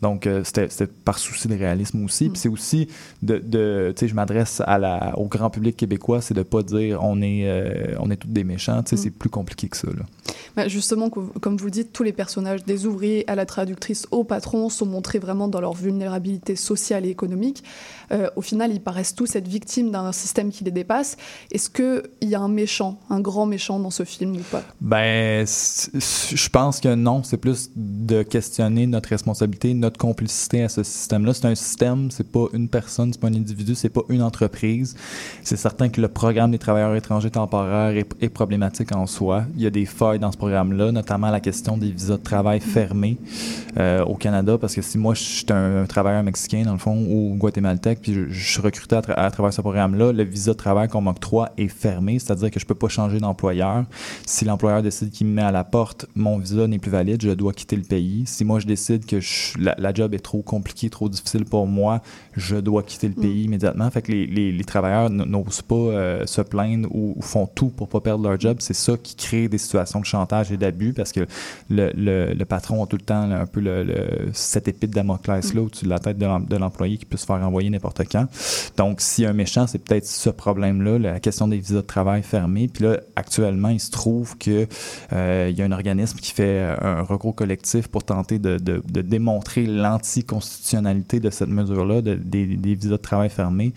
Donc, 0.00 0.26
euh, 0.26 0.42
c'était 0.44 0.86
par 0.86 1.18
souci 1.18 1.48
de 1.48 1.56
réalisme 1.56 2.04
aussi. 2.04 2.30
Puis 2.30 2.38
c'est 2.38 2.48
aussi 2.48 2.88
de, 3.22 3.38
de 3.38 3.92
tu 3.94 4.00
sais, 4.00 4.08
je 4.08 4.14
m'adresse 4.14 4.62
au 5.16 5.26
grand 5.26 5.50
public 5.50 5.76
québécois 5.76 6.20
c'est 6.22 6.34
de 6.34 6.42
pas 6.42 6.62
dire 6.62 7.00
on 7.02 7.20
est, 7.20 7.42
euh, 7.46 7.94
on 8.00 8.10
est 8.10 8.16
tous 8.16 8.28
des 8.28 8.44
méchants. 8.44 8.80
Mm. 8.80 8.96
C'est 8.96 9.10
plus 9.10 9.30
compliqué 9.30 9.68
que 9.68 9.76
ça. 9.76 9.88
Là. 9.88 10.68
Justement, 10.68 11.10
co- 11.10 11.32
comme 11.40 11.56
vous 11.56 11.64
le 11.66 11.70
dites, 11.70 11.92
tous 11.92 12.02
les 12.02 12.12
personnages, 12.12 12.64
des 12.64 12.86
ouvriers 12.86 13.28
à 13.30 13.34
la 13.34 13.46
traductrice 13.46 14.06
au 14.10 14.24
patron, 14.24 14.68
sont 14.68 14.86
montrés 14.86 15.18
vraiment 15.18 15.48
dans 15.48 15.60
leur 15.60 15.74
vulnérabilité 15.74 16.56
sociale 16.56 17.06
et 17.06 17.10
économique. 17.10 17.64
Euh, 18.12 18.28
au 18.36 18.42
final, 18.42 18.70
ils 18.72 18.80
paraissent 18.80 19.14
tous 19.14 19.34
être 19.36 19.48
victimes 19.48 19.90
d'un 19.90 20.12
système 20.12 20.50
qui 20.50 20.64
les 20.64 20.70
dépasse. 20.70 21.16
Est-ce 21.50 21.70
qu'il 21.70 22.28
y 22.28 22.34
a 22.34 22.40
un 22.40 22.48
méchant, 22.48 22.98
un 23.08 23.20
grand 23.20 23.46
méchant 23.46 23.78
dans 23.78 23.90
ce 23.90 24.04
film 24.04 24.36
ou 24.36 24.40
pas? 24.50 24.62
Ben, 24.80 25.46
je 25.46 26.48
pense 26.48 26.80
que 26.80 26.94
non. 26.94 27.22
C'est 27.22 27.38
plus 27.38 27.70
de 27.74 28.22
questionner 28.22 28.86
notre 28.86 29.08
responsabilité, 29.08 29.72
notre 29.72 29.98
complicité 29.98 30.62
à 30.62 30.68
ce 30.68 30.82
système-là. 30.82 31.32
C'est 31.32 31.46
un 31.46 31.54
système, 31.54 32.10
c'est 32.10 32.30
pas 32.30 32.46
une 32.52 32.68
personne, 32.68 33.12
c'est 33.12 33.20
pas 33.20 33.28
un 33.28 33.34
individu, 33.34 33.74
c'est 33.74 33.88
pas 33.88 34.02
une 34.10 34.22
entreprise. 34.22 34.94
C'est 35.42 35.56
certain 35.56 35.88
que 35.88 36.00
le 36.00 36.08
programme 36.12 36.50
des 36.50 36.58
travailleurs 36.58 36.94
étrangers 36.94 37.30
temporaires 37.30 37.96
est, 37.96 38.06
est 38.20 38.28
problématique 38.28 38.94
en 38.94 39.06
soi. 39.06 39.44
Il 39.56 39.62
y 39.62 39.66
a 39.66 39.70
des 39.70 39.86
failles 39.86 40.18
dans 40.18 40.30
ce 40.32 40.36
programme-là, 40.36 40.92
notamment 40.92 41.30
la 41.30 41.40
question 41.40 41.76
des 41.76 41.90
visas 41.90 42.16
de 42.18 42.22
travail 42.22 42.60
fermés 42.60 43.16
euh, 43.78 44.04
au 44.04 44.14
Canada, 44.14 44.58
parce 44.58 44.74
que 44.74 44.82
si 44.82 44.98
moi 44.98 45.14
je 45.14 45.22
suis 45.22 45.46
un, 45.50 45.82
un 45.82 45.86
travailleur 45.86 46.22
mexicain 46.22 46.62
dans 46.64 46.72
le 46.72 46.78
fond 46.78 46.96
ou 47.08 47.34
guatémaltèque, 47.36 48.00
puis 48.02 48.14
je, 48.14 48.28
je 48.28 48.52
suis 48.52 48.60
recruté 48.60 48.96
à, 48.96 49.00
tra- 49.00 49.14
à 49.16 49.30
travers 49.30 49.52
ce 49.52 49.60
programme-là, 49.60 50.12
le 50.12 50.22
visa 50.24 50.52
de 50.52 50.56
travail 50.56 50.88
qu'on 50.88 51.00
m'octroie 51.00 51.50
est 51.56 51.68
fermé, 51.68 52.18
c'est-à-dire 52.18 52.50
que 52.50 52.60
je 52.60 52.66
peux 52.66 52.74
pas 52.74 52.88
changer 52.88 53.18
d'employeur. 53.18 53.84
Si 54.26 54.44
l'employeur 54.44 54.82
décide 54.82 55.10
qu'il 55.10 55.26
me 55.26 55.32
met 55.34 55.42
à 55.42 55.50
la 55.52 55.64
porte, 55.64 56.06
mon 56.14 56.38
visa 56.38 56.66
n'est 56.66 56.78
plus 56.78 56.90
valide, 56.90 57.22
je 57.22 57.30
dois 57.30 57.52
quitter 57.52 57.76
le 57.76 57.82
pays. 57.82 58.24
Si 58.26 58.44
moi 58.44 58.60
je 58.60 58.66
décide 58.66 59.06
que 59.06 59.20
je- 59.20 59.58
la, 59.58 59.74
la 59.78 59.92
job 59.94 60.14
est 60.14 60.18
trop 60.18 60.42
compliquée, 60.42 60.90
trop 60.90 61.08
difficile 61.08 61.44
pour 61.44 61.66
moi, 61.66 62.02
je 62.36 62.56
dois 62.56 62.82
quitter 62.82 63.08
le 63.08 63.14
Mm. 63.14 63.20
pays 63.20 63.44
immédiatement. 63.44 63.90
Fait 63.90 64.02
que 64.02 64.12
les, 64.12 64.26
les- 64.26 64.52
les 64.52 64.64
travailleurs 64.64 65.10
n'osent 65.10 65.62
pas 65.62 65.74
euh, 65.92 66.26
se 66.26 66.40
plaindre 66.40 66.88
ou, 66.94 67.14
ou 67.16 67.22
font 67.22 67.46
tout 67.46 67.68
pour 67.68 67.88
pas 67.88 68.00
perdre 68.00 68.28
leur 68.28 68.38
job. 68.40 68.56
C'est 68.60 68.74
ça 68.74 68.94
qui 69.02 69.14
crée 69.14 69.48
des 69.48 69.58
situations 69.58 70.00
de 70.00 70.06
chantage 70.06 70.50
et 70.52 70.56
d'abus 70.56 70.92
parce 70.92 71.12
que 71.12 71.20
le, 71.70 71.90
le- 71.94 72.32
le 72.34 72.44
patron 72.44 72.82
a 72.82 72.86
tout 72.86 72.96
le 72.96 73.02
temps 73.04 73.26
là, 73.26 73.40
un 73.40 73.46
peu 73.46 73.60
le, 73.60 73.84
le- 73.84 74.30
cette 74.32 74.68
épée 74.68 74.86
de 74.86 74.92
Damoclès 74.92 75.54
là 75.54 75.62
au-dessus 75.62 75.84
de 75.84 75.90
la 75.90 75.98
tête 75.98 76.18
de 76.18 76.26
l'em- 76.26 76.46
de 76.46 76.56
l'employé 76.56 76.96
qui 76.98 77.04
peut 77.04 77.16
se 77.16 77.26
faire 77.26 77.36
envoyer 77.36 77.70
n'importe 77.70 78.02
quand. 78.10 78.26
Donc, 78.76 79.00
s'il 79.00 79.24
y 79.24 79.26
a 79.26 79.30
un 79.30 79.34
méchant, 79.34 79.66
c'est 79.66 79.78
peut-être 79.78 80.06
ce 80.06 80.30
problème-là, 80.30 80.98
la 80.98 81.20
question 81.20 81.48
des 81.48 81.58
visas 81.58 81.76
de 81.76 81.80
travail 81.82 82.22
fermés. 82.22 82.68
Puis 82.68 82.84
là, 82.84 82.98
actuellement, 83.16 83.68
il 83.68 83.80
se 83.80 83.90
trouve 83.90 84.36
que 84.38 84.66
euh, 85.12 85.48
il 85.50 85.58
y 85.58 85.62
a 85.62 85.64
un 85.64 85.72
organisme 85.72 86.18
qui 86.18 86.32
fait 86.32 86.58
euh, 86.60 86.76
un 86.80 87.02
recours 87.02 87.34
collectif 87.34 87.88
pour 87.88 88.04
tenter 88.04 88.38
de, 88.38 88.56
de- 88.58 88.82
de 88.88 89.00
démontrer 89.02 89.66
l'anticonstitutionnalité 90.32 91.20
de 91.20 91.30
cette 91.30 91.48
mesure-là, 91.48 92.02
de- 92.02 92.14
des, 92.14 92.46
des 92.46 92.74
visas 92.74 92.90
de 92.92 92.96
travail 92.96 93.30
fermés. 93.30 93.72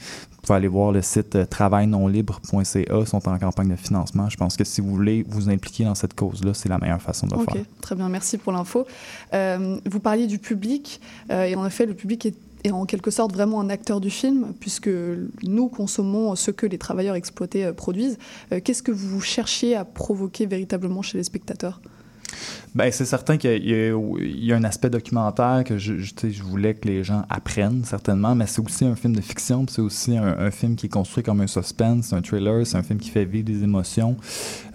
Vous 0.46 0.50
pouvez 0.50 0.58
aller 0.58 0.68
voir 0.68 0.92
le 0.92 1.02
site 1.02 1.36
euh, 1.38 1.46
travailnonlibre.ca, 1.48 3.00
ils 3.00 3.08
sont 3.08 3.28
en 3.28 3.40
campagne 3.40 3.70
de 3.70 3.75
financement. 3.75 4.30
Je 4.30 4.38
pense 4.38 4.56
que 4.56 4.64
si 4.64 4.80
vous 4.80 4.92
voulez 4.92 5.25
vous 5.28 5.50
impliquer 5.50 5.86
dans 5.86 5.96
cette 5.96 6.14
cause-là, 6.14 6.54
c'est 6.54 6.70
la 6.70 6.78
meilleure 6.78 7.02
façon 7.02 7.25
de 7.25 7.34
le 7.34 7.42
Ok, 7.42 7.52
faire. 7.52 7.64
très 7.82 7.96
bien, 7.96 8.10
merci 8.10 8.38
pour 8.38 8.52
l'info. 8.54 8.86
Euh, 9.34 9.78
vous 9.90 10.00
parliez 10.00 10.28
du 10.28 10.38
public, 10.38 11.02
euh, 11.32 11.46
et 11.46 11.56
en 11.56 11.66
effet, 11.66 11.88
le 11.88 11.96
public 11.96 12.28
est, 12.28 12.36
est 12.64 12.70
en 12.70 12.86
quelque 12.86 13.10
sorte 13.10 13.34
vraiment 13.34 13.60
un 13.60 13.72
acteur 13.72 14.00
du 14.00 14.12
film, 14.12 14.54
puisque 14.60 14.92
nous 15.42 15.68
consommons 15.68 16.36
ce 16.36 16.52
que 16.52 16.68
les 16.68 16.78
travailleurs 16.78 17.16
exploités 17.16 17.72
produisent. 17.72 18.20
Qu'est-ce 18.64 18.84
que 18.84 18.92
vous 18.92 19.22
cherchiez 19.22 19.75
à 19.75 19.84
provoquer 19.84 20.46
véritablement 20.46 21.02
chez 21.02 21.18
les 21.18 21.24
spectateurs? 21.24 21.82
Ben, 22.74 22.91
c'est 22.91 23.05
certain 23.05 23.38
qu'il 23.38 23.51
y, 23.51 23.74
a- 23.74 23.88
il 24.20 24.44
y 24.46 24.51
a 24.51 24.55
un 24.58 24.63
aspect 24.65 24.89
documentaire 24.89 25.63
que 25.65 25.77
je, 25.77 25.94
voulais 26.44 26.74
que 26.74 26.88
les 26.89 27.05
gens 27.05 27.24
apprennent, 27.29 27.86
certainement, 27.86 28.36
mais 28.36 28.48
c'est 28.48 28.60
aussi 28.62 28.84
un 28.84 28.96
film 28.96 29.15
de 29.15 29.22
fiction, 29.22 29.65
c'est 29.70 29.82
aussi 29.82 30.17
un, 30.17 30.38
un 30.39 30.51
film 30.51 30.75
qui 30.75 30.88
est 30.88 30.89
construit 30.89 31.24
comme 31.24 31.39
un 31.39 31.48
suspense, 31.48 32.12
un 32.12 32.22
thriller, 32.22 32.67
c'est 32.67 32.75
un 32.77 32.84
film 32.84 33.00
qui 33.00 33.10
fait 33.12 33.24
vivre 33.24 33.46
des 33.46 33.63
émotions. 33.63 34.17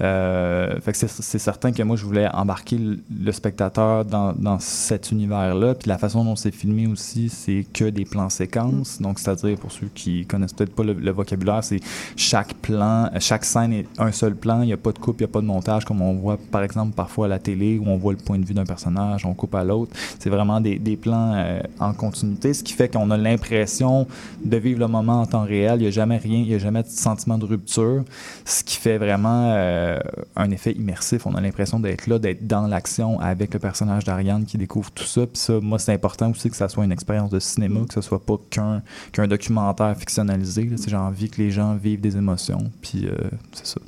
Euh, 0.01 0.81
fait 0.81 0.93
que 0.93 0.99
c'est, 0.99 1.11
c'est 1.11 1.39
certain 1.39 1.73
que 1.73 1.83
moi, 1.83 1.97
je 1.97 2.05
voulais 2.07 2.27
embarquer 2.33 2.79
le, 2.79 2.99
le 3.23 3.33
spectateur 3.33 4.05
dans, 4.07 4.33
dans 4.33 4.59
cet 4.61 5.11
univers-là, 5.11 5.75
puis 5.75 5.89
la 5.89 5.99
façon 5.99 6.25
dont 6.25 6.37
c'est 6.37 6.53
filmé 6.55 6.87
aussi, 6.87 7.29
c'est 7.29 7.67
que 7.73 7.85
des 7.91 8.05
plans 8.07 8.31
séquences, 8.31 9.01
donc 9.03 9.19
c'est-à-dire, 9.19 9.59
pour 9.59 9.73
ceux 9.73 9.89
qui 9.95 10.25
connaissent 10.25 10.55
peut-être 10.55 10.75
pas 10.75 10.85
le, 10.85 10.95
le 10.95 11.11
vocabulaire, 11.11 11.63
c'est 11.63 11.81
chaque 12.17 12.55
plan, 12.55 13.11
chaque 13.19 13.45
scène 13.45 13.75
est 13.75 13.87
un 13.99 14.13
seul 14.13 14.35
plan, 14.35 14.63
il 14.63 14.67
n'y 14.67 14.73
a 14.73 14.79
pas 14.79 14.93
de 14.93 14.99
coupe, 14.99 15.21
il 15.21 15.25
n'y 15.25 15.31
a 15.31 15.33
pas 15.33 15.43
de 15.43 15.47
montage, 15.47 15.85
comme 15.85 16.01
on 16.01 16.15
voit, 16.15 16.39
par 16.51 16.63
exemple, 16.63 16.95
parfois 16.95 17.27
à 17.27 17.29
la 17.29 17.39
télé, 17.41 17.79
où 17.79 17.89
on 17.89 17.97
voit 17.97 18.13
le 18.13 18.19
point 18.19 18.39
de 18.39 18.45
vue 18.45 18.55
d'un 18.55 18.65
personnage, 18.65 19.27
on 19.27 19.35
coupe 19.35 19.55
à 19.55 19.65
l'autre. 19.65 19.93
C'est 20.19 20.31
vraiment 20.31 20.61
des, 20.61 20.79
plans 21.01 21.33
euh, 21.35 21.61
en 21.79 21.93
continuité, 21.93 22.53
ce 22.53 22.63
qui 22.63 22.73
fait 22.73 22.93
qu'on 22.93 23.11
a 23.11 23.17
l'impression 23.17 24.07
de 24.45 24.57
vivre 24.57 24.81
le 24.81 24.89
moment 24.89 25.23
en 25.23 25.27
temps 25.27 25.45
réel. 25.45 25.77
Il 25.79 25.83
n'y 25.83 25.89
a 25.89 25.91
jamais 25.91 26.19
rien, 26.19 26.39
il 26.39 26.49
n'y 26.49 26.55
a 26.55 26.59
jamais 26.59 26.83
de 26.83 26.89
sentiment 26.89 27.39
de 27.39 27.45
rupture, 27.45 28.05
ce 28.45 28.63
qui 28.65 28.77
fait 28.77 28.99
vraiment 28.99 29.53
euh, 29.53 29.99
un 30.37 30.51
effet 30.51 30.73
immersif. 30.73 31.27
On 31.27 31.35
a 31.35 31.41
l'impression 31.41 31.81
d'être 31.81 32.07
là, 32.07 32.19
d'être 32.19 32.47
dans 32.47 32.67
l'action 32.67 33.21
avec 33.21 33.55
le 33.55 33.61
personnage 33.61 34.05
d'Ariane 34.05 34.45
qui 34.45 34.59
découvre 34.59 34.91
tout 34.91 35.05
ça. 35.05 35.27
Puis 35.27 35.39
ça, 35.39 35.61
moi, 35.61 35.79
c'est 35.79 35.93
important 35.93 36.31
aussi 36.31 36.51
que 36.51 36.57
ça 36.57 36.69
soit 36.69 36.85
une 36.85 36.93
expérience 36.93 37.31
de 37.31 37.41
cinéma, 37.41 37.81
que 37.89 37.95
ce 37.95 38.01
soit 38.01 38.25
pas 38.25 38.39
qu'un 38.51 38.83
qu'un 39.13 39.27
documentaire 39.27 39.97
fictionnalisé. 39.97 40.71
J'ai 40.87 40.97
envie 40.97 41.31
que 41.31 41.41
les 41.41 41.51
gens 41.51 41.75
vivent 41.75 42.01
des 42.01 42.17
émotions. 42.17 42.71
Puis 42.83 43.07
euh, 43.07 43.17
c'est 43.53 43.67
ça. 43.67 43.81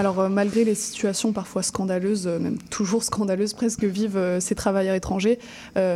Alors, 0.00 0.18
euh, 0.18 0.28
malgré 0.30 0.64
les 0.64 0.74
situations 0.74 1.34
parfois 1.34 1.62
scandaleuses, 1.62 2.26
euh, 2.26 2.38
même 2.38 2.56
toujours 2.70 3.02
scandaleuses 3.02 3.52
presque, 3.52 3.80
que 3.80 3.86
vivent 3.86 4.16
euh, 4.16 4.40
ces 4.40 4.54
travailleurs 4.54 4.94
étrangers, 4.94 5.38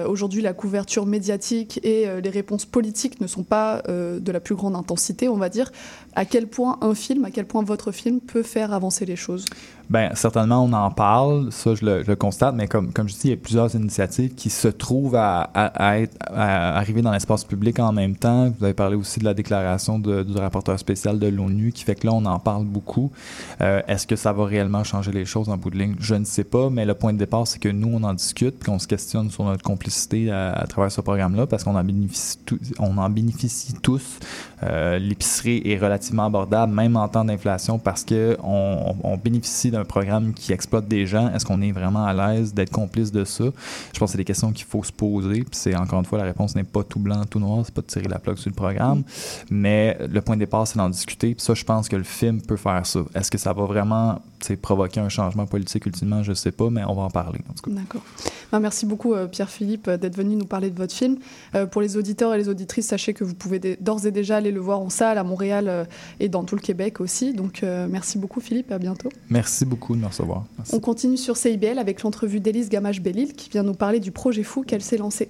aujourd'hui, 0.06 0.42
la 0.42 0.52
couverture 0.52 1.06
médiatique 1.06 1.80
et 1.82 2.06
les 2.22 2.30
réponses 2.30 2.64
politiques 2.66 3.20
ne 3.20 3.26
sont 3.26 3.42
pas 3.42 3.82
de 3.86 4.32
la 4.32 4.40
plus 4.40 4.54
grande 4.54 4.74
intensité, 4.76 5.28
on 5.28 5.36
va 5.36 5.48
dire. 5.48 5.70
À 6.14 6.24
quel 6.24 6.46
point 6.46 6.78
un 6.80 6.94
film, 6.94 7.24
à 7.24 7.30
quel 7.30 7.44
point 7.44 7.62
votre 7.62 7.92
film 7.92 8.20
peut 8.20 8.42
faire 8.42 8.72
avancer 8.72 9.04
les 9.04 9.16
choses? 9.16 9.44
Ben, 9.90 10.14
certainement, 10.14 10.64
on 10.64 10.72
en 10.72 10.90
parle, 10.90 11.52
ça 11.52 11.74
je 11.74 11.84
le, 11.84 12.16
constate, 12.16 12.54
mais 12.54 12.66
comme, 12.66 12.92
comme 12.92 13.06
je 13.08 13.14
dis, 13.14 13.20
il 13.24 13.30
y 13.30 13.34
a 13.34 13.36
plusieurs 13.36 13.74
initiatives 13.74 14.34
qui 14.34 14.48
se 14.48 14.68
trouvent 14.68 15.16
à, 15.16 15.50
être, 15.98 16.16
à 16.20 16.78
arriver 16.78 17.02
dans 17.02 17.12
l'espace 17.12 17.44
public 17.44 17.78
en 17.78 17.92
même 17.92 18.16
temps. 18.16 18.50
Vous 18.58 18.64
avez 18.64 18.72
parlé 18.74 18.96
aussi 18.96 19.20
de 19.20 19.24
la 19.24 19.34
déclaration 19.34 19.98
du 19.98 20.36
rapporteur 20.36 20.78
spécial 20.78 21.18
de 21.18 21.26
l'ONU, 21.26 21.72
qui 21.72 21.84
fait 21.84 21.96
que 21.96 22.06
là, 22.06 22.14
on 22.14 22.24
en 22.24 22.38
parle 22.38 22.64
beaucoup. 22.64 23.10
Est-ce 23.94 24.08
que 24.08 24.16
ça 24.16 24.32
va 24.32 24.44
réellement 24.44 24.82
changer 24.82 25.12
les 25.12 25.24
choses 25.24 25.48
en 25.48 25.56
bout 25.56 25.70
de 25.70 25.78
ligne? 25.78 25.94
Je 26.00 26.16
ne 26.16 26.24
sais 26.24 26.42
pas, 26.42 26.68
mais 26.68 26.84
le 26.84 26.94
point 26.94 27.12
de 27.12 27.18
départ, 27.18 27.46
c'est 27.46 27.60
que 27.60 27.68
nous, 27.68 27.92
on 27.94 28.02
en 28.02 28.12
discute, 28.12 28.64
qu'on 28.64 28.80
se 28.80 28.88
questionne 28.88 29.30
sur 29.30 29.44
notre 29.44 29.62
complicité 29.62 30.32
à, 30.32 30.66
travers 30.68 30.90
ce 30.90 31.00
programme-là, 31.00 31.46
parce 31.46 31.62
qu'on 31.62 31.76
en 31.76 31.84
bénéficie, 31.84 33.74
tous. 33.82 34.18
Euh, 34.64 34.98
L'épicerie 34.98 35.62
est 35.64 35.78
relativement 35.78 36.24
abordable, 36.24 36.74
même 36.74 36.96
en 36.96 37.06
temps 37.06 37.24
d'inflation, 37.24 37.78
parce 37.78 38.02
que 38.02 38.36
on, 38.42 38.96
on 39.04 39.16
bénéficie 39.16 39.70
d'un 39.70 39.84
programme 39.84 40.34
qui 40.34 40.52
exploite 40.52 40.88
des 40.88 41.06
gens. 41.06 41.32
Est-ce 41.32 41.44
qu'on 41.44 41.62
est 41.62 41.70
vraiment 41.70 42.04
à 42.04 42.12
l'aise 42.12 42.52
d'être 42.52 42.72
complice 42.72 43.12
de 43.12 43.24
ça? 43.24 43.44
Je 43.44 43.98
pense 44.00 44.08
que 44.08 44.12
c'est 44.12 44.18
des 44.18 44.24
questions 44.24 44.50
qu'il 44.50 44.66
faut 44.66 44.82
se 44.82 44.92
poser. 44.92 45.44
Puis 45.44 45.52
c'est 45.52 45.76
encore 45.76 46.00
une 46.00 46.04
fois, 46.04 46.18
la 46.18 46.24
réponse 46.24 46.56
n'est 46.56 46.64
pas 46.64 46.82
tout 46.82 46.98
blanc, 46.98 47.22
tout 47.30 47.38
noir. 47.38 47.62
C'est 47.64 47.74
pas 47.74 47.82
de 47.82 47.86
tirer 47.86 48.08
la 48.08 48.18
plaque 48.18 48.38
sur 48.38 48.50
le 48.50 48.56
programme. 48.56 49.04
Mais 49.50 49.96
le 50.10 50.20
point 50.20 50.34
de 50.34 50.40
départ, 50.40 50.66
c'est 50.66 50.78
d'en 50.78 50.90
discuter. 50.90 51.36
Puis 51.36 51.44
ça, 51.44 51.54
je 51.54 51.62
pense 51.62 51.88
que 51.88 51.94
le 51.94 52.02
film 52.02 52.40
peut 52.42 52.56
faire 52.56 52.84
ça. 52.84 53.00
Est-ce 53.14 53.30
que 53.30 53.38
ça 53.38 53.52
va 53.52 53.64
vraiment 53.66 53.83
sais, 54.40 54.56
provoquer 54.56 55.00
un 55.00 55.08
changement 55.08 55.46
politique 55.46 55.86
ultimement? 55.86 56.22
Je 56.22 56.32
sais 56.32 56.52
pas, 56.52 56.70
mais 56.70 56.84
on 56.84 56.94
va 56.94 57.02
en 57.02 57.10
parler. 57.10 57.40
D'accord. 57.66 58.02
Ben, 58.52 58.60
merci 58.60 58.86
beaucoup, 58.86 59.14
euh, 59.14 59.26
Pierre-Philippe, 59.26 59.88
euh, 59.88 59.96
d'être 59.96 60.16
venu 60.16 60.36
nous 60.36 60.44
parler 60.44 60.70
de 60.70 60.76
votre 60.76 60.94
film. 60.94 61.18
Euh, 61.54 61.66
pour 61.66 61.80
les 61.80 61.96
auditeurs 61.96 62.34
et 62.34 62.38
les 62.38 62.48
auditrices, 62.48 62.86
sachez 62.86 63.14
que 63.14 63.24
vous 63.24 63.34
pouvez 63.34 63.58
d'ores 63.80 64.06
et 64.06 64.10
déjà 64.10 64.36
aller 64.36 64.52
le 64.52 64.60
voir 64.60 64.80
en 64.80 64.90
salle 64.90 65.18
à 65.18 65.24
Montréal 65.24 65.66
euh, 65.68 65.84
et 66.20 66.28
dans 66.28 66.44
tout 66.44 66.54
le 66.54 66.60
Québec 66.60 67.00
aussi. 67.00 67.32
Donc, 67.32 67.64
merci 67.88 68.18
beaucoup, 68.18 68.40
Philippe. 68.40 68.70
À 68.72 68.78
bientôt. 68.78 69.08
Merci 69.30 69.64
beaucoup 69.64 69.94
de 69.94 70.00
me 70.00 70.06
recevoir. 70.06 70.44
Merci. 70.58 70.74
On 70.74 70.80
continue 70.80 71.16
sur 71.16 71.36
CIBL 71.36 71.78
avec 71.78 72.02
l'entrevue 72.02 72.40
d'Élise 72.40 72.68
Gamache-Bellil 72.68 73.34
qui 73.34 73.50
vient 73.50 73.62
nous 73.62 73.74
parler 73.74 74.00
du 74.00 74.10
projet 74.10 74.42
fou 74.42 74.62
qu'elle 74.62 74.82
s'est 74.82 74.96
lancé. 74.96 75.28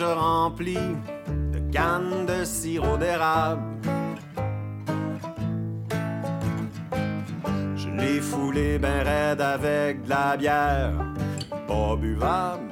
Déjà 0.00 0.14
rempli 0.14 0.78
de 1.52 1.58
cannes 1.70 2.24
de 2.24 2.42
sirop 2.42 2.96
d'érable. 2.96 3.60
Je 7.76 7.88
l'ai 7.90 8.18
foulé 8.22 8.78
ben 8.78 9.02
raide 9.04 9.42
avec 9.42 10.04
de 10.04 10.08
la 10.08 10.38
bière, 10.38 10.92
pas 11.68 11.96
buvable. 11.96 12.62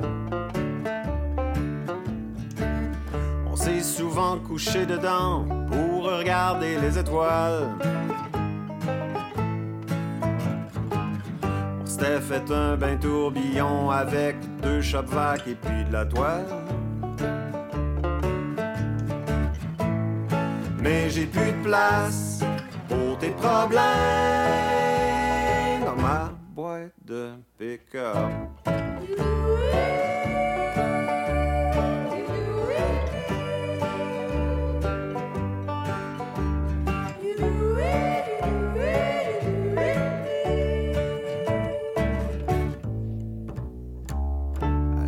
On 3.46 3.56
s'est 3.56 3.82
souvent 3.82 4.38
couché 4.38 4.86
dedans 4.86 5.44
pour 5.68 6.04
regarder 6.04 6.78
les 6.80 6.98
étoiles. 6.98 7.68
On 11.82 11.84
s'était 11.84 12.22
fait 12.22 12.50
un 12.50 12.74
bain 12.78 12.96
tourbillon 12.96 13.90
avec 13.90 14.36
deux 14.62 14.80
chopes 14.80 15.10
vac 15.10 15.42
et 15.46 15.56
puis 15.56 15.84
de 15.84 15.92
la 15.92 16.06
toile. 16.06 16.67
Mais 20.88 21.10
j'ai 21.10 21.26
plus 21.26 21.52
de 21.52 21.62
place 21.62 22.40
pour 22.88 23.18
tes 23.18 23.28
problèmes 23.28 23.82
dans 25.84 26.00
ma 26.00 26.32
boîte 26.54 26.94
de 27.04 27.32
pick-up. 27.58 28.14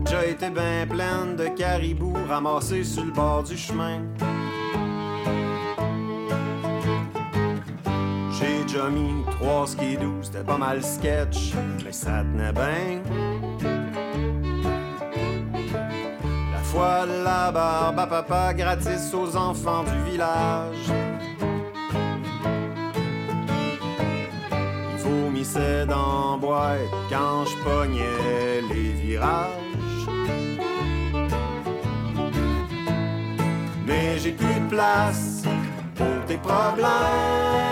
Déjà 0.05 0.27
été 0.27 0.51
bien 0.51 0.87
pleine 0.87 1.37
de 1.37 1.49
caribous 1.57 2.13
ramassés 2.29 2.85
sur 2.85 3.07
le 3.07 3.13
bord 3.13 3.45
du 3.45 3.57
chemin. 3.57 4.03
Déjà 8.71 8.89
mis 8.89 9.25
trois 9.31 9.67
skidoo, 9.67 10.23
c'était 10.23 10.45
pas 10.45 10.57
mal 10.57 10.83
sketch, 10.83 11.55
mais 11.85 11.93
ça 11.93 12.23
tenait 12.23 12.53
bien. 12.53 13.03
La 16.53 16.59
fois 16.63 17.07
de 17.07 17.25
la 17.25 17.51
barbe 17.51 17.99
à 17.99 18.07
papa 18.07 18.55
gratis 18.55 19.13
aux 19.13 19.37
enfants 19.37 19.85
du 19.85 20.11
village. 20.11 20.93
Il 24.93 25.03
vomissait 25.03 25.87
dans 25.87 26.39
boîte 26.39 26.79
quand 27.09 27.45
je 27.47 27.57
pognais 27.65 28.63
les 28.73 28.93
virages. 28.93 29.49
Mais 33.87 34.19
j'ai 34.19 34.33
plus 34.33 34.61
de 34.61 34.69
place 34.69 35.43
pour 35.97 36.25
tes 36.29 36.37
problèmes 36.37 37.70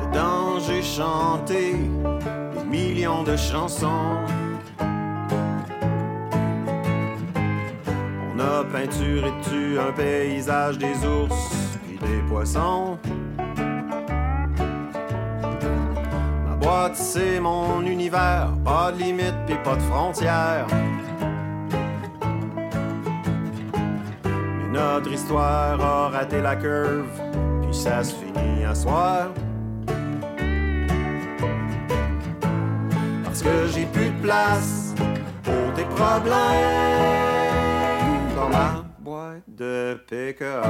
Dedans, 0.00 0.58
j'ai 0.66 0.82
chanté 0.82 1.93
de 3.04 3.36
chansons. 3.36 4.16
On 8.30 8.40
a 8.40 8.64
peinturé 8.64 9.30
dessus 9.42 9.78
un 9.78 9.92
paysage 9.92 10.78
des 10.78 10.94
ours 11.06 11.78
et 11.86 11.98
des 11.98 12.22
poissons. 12.26 12.98
Ma 16.48 16.56
boîte, 16.56 16.96
c'est 16.96 17.40
mon 17.40 17.82
univers, 17.82 18.48
pas 18.64 18.90
de 18.90 18.98
limite 19.02 19.34
et 19.50 19.62
pas 19.62 19.76
de 19.76 19.82
frontières. 19.82 20.66
Mais 24.24 24.68
notre 24.72 25.12
histoire 25.12 25.78
a 25.78 26.08
raté 26.08 26.40
la 26.40 26.56
curve, 26.56 27.20
puis 27.62 27.74
ça 27.74 28.02
se 28.02 28.14
finit 28.14 28.64
à 28.64 28.74
soir. 28.74 29.28
Que 33.44 33.66
j'ai 33.72 33.86
plus 33.86 34.10
de 34.10 34.22
place 34.22 34.94
pour 35.42 35.74
tes 35.76 35.84
problèmes 35.84 36.34
dans 38.34 38.48
ma 38.48 38.84
boîte 39.00 39.42
de 39.46 40.00
pick-up. 40.08 40.64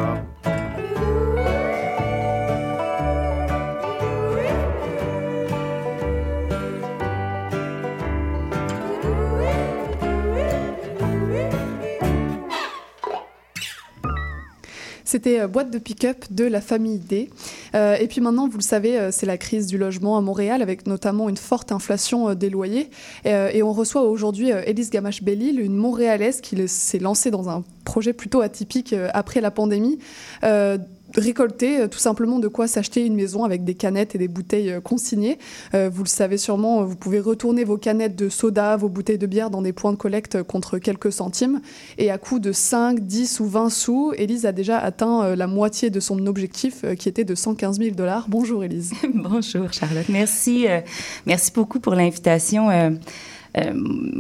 C'était 15.15 15.39
euh, 15.39 15.47
Boîte 15.47 15.71
de 15.71 15.79
pick-up 15.79 16.25
de 16.33 16.45
la 16.45 16.61
famille 16.61 16.99
D. 16.99 17.31
Euh, 17.77 17.95
et 17.95 18.09
puis 18.09 18.21
maintenant, 18.21 18.49
vous 18.49 18.59
le 18.59 18.65
savez, 18.65 18.99
euh, 18.99 19.13
c'est 19.13 19.27
la 19.27 19.39
crise 19.39 19.69
du 19.69 19.79
logement 19.79 20.19
à 20.19 20.21
Montréal, 20.21 20.61
avec 20.61 20.89
notamment 20.89 21.29
une 21.29 21.37
forte 21.37 21.71
inflation 21.71 22.35
des 22.35 22.51
loyers. 22.51 22.91
Et, 23.25 23.63
on 23.63 23.73
reçoit 23.73 24.03
aujourd'hui 24.03 24.51
Élise 24.51 24.91
Gamache-Bellil, 24.91 25.61
une 25.61 25.77
Montréalaise 25.77 26.41
qui 26.41 26.67
s'est 26.67 26.99
lancée 26.99 27.31
dans 27.31 27.49
un 27.49 27.63
projet 27.85 28.13
plutôt 28.13 28.41
atypique 28.41 28.95
après 29.13 29.41
la 29.41 29.53
pandémie. 29.53 29.99
Récolter 31.17 31.81
euh, 31.81 31.89
tout 31.89 31.99
simplement 31.99 32.39
de 32.39 32.49
quoi 32.49 32.67
s'acheter 32.67 33.05
une 33.05 33.15
maison 33.15 33.45
avec 33.45 33.65
des 33.65 33.75
canettes 33.75 34.15
et 34.15 34.19
des 34.19 34.29
bouteilles 34.29 34.71
euh, 34.71 34.81
consignées. 34.81 35.39
Euh, 35.75 35.91
vous 35.93 36.03
le 36.03 36.09
savez 36.09 36.39
sûrement, 36.39 36.85
vous 36.85 36.97
pouvez 36.97 37.21
retourner 37.21 37.65
vos 37.65 37.77
canettes 37.77 38.17
de 38.17 38.29
soda, 38.29 38.77
vos 38.77 38.89
bouteilles 38.89 39.19
de 39.19 39.27
bière 39.27 39.51
dans 39.51 39.63
des 39.63 39.73
points 39.73 39.93
de 39.93 39.97
collecte 39.97 40.43
contre 40.43 40.79
quelques 40.79 41.13
centimes. 41.13 41.61
Et 41.99 42.11
à 42.11 42.19
coût 42.19 42.39
de 42.39 42.53
5, 42.53 43.01
10 43.01 43.41
ou 43.41 43.47
20 43.47 43.71
sous, 43.71 44.13
Élise 44.17 44.47
a 44.47 44.53
déjà 44.53 44.79
atteint 44.79 45.35
la 45.37 45.47
moitié 45.47 45.91
de 45.91 46.01
son 46.01 46.27
objectif 46.27 46.85
qui 46.99 47.09
était 47.09 47.25
de 47.25 47.35
115 47.35 47.79
000 47.79 47.95
dollars. 47.95 48.27
Bonjour 48.29 48.65
Élise. 48.65 48.93
Bonjour 49.15 49.73
Charlotte, 49.73 50.09
merci, 50.09 50.67
euh, 50.69 50.81
merci 51.27 51.53
beaucoup 51.53 51.81
pour 51.81 51.95
l'invitation. 51.95 52.69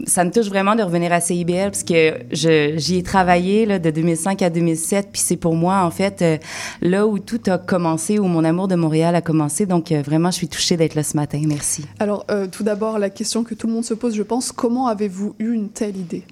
Ça 0.06 0.24
me 0.24 0.30
touche 0.30 0.48
vraiment 0.48 0.76
de 0.76 0.82
revenir 0.82 1.12
à 1.12 1.20
CIBL 1.20 1.70
parce 1.70 1.82
que 1.82 2.20
j'y 2.30 2.98
ai 2.98 3.02
travaillé 3.02 3.66
là, 3.66 3.78
de 3.78 3.90
2005 3.90 4.42
à 4.42 4.50
2007, 4.50 5.08
puis 5.12 5.20
c'est 5.20 5.36
pour 5.36 5.56
moi 5.56 5.82
en 5.82 5.90
fait 5.90 6.22
euh, 6.22 6.38
là 6.82 7.06
où 7.06 7.18
tout 7.18 7.40
a 7.46 7.58
commencé, 7.58 8.18
où 8.18 8.24
mon 8.24 8.44
amour 8.44 8.68
de 8.68 8.76
Montréal 8.76 9.14
a 9.14 9.20
commencé. 9.20 9.66
Donc 9.66 9.90
euh, 9.90 10.02
vraiment, 10.02 10.30
je 10.30 10.36
suis 10.36 10.48
touchée 10.48 10.76
d'être 10.76 10.94
là 10.94 11.02
ce 11.02 11.16
matin. 11.16 11.42
Merci. 11.46 11.84
Alors 11.98 12.24
euh, 12.30 12.46
tout 12.46 12.62
d'abord, 12.62 12.98
la 12.98 13.10
question 13.10 13.44
que 13.44 13.54
tout 13.54 13.66
le 13.66 13.72
monde 13.72 13.84
se 13.84 13.94
pose, 13.94 14.14
je 14.14 14.22
pense, 14.22 14.52
comment 14.52 14.86
avez-vous 14.86 15.34
eu 15.38 15.52
une 15.52 15.68
telle 15.68 15.96
idée? 15.96 16.22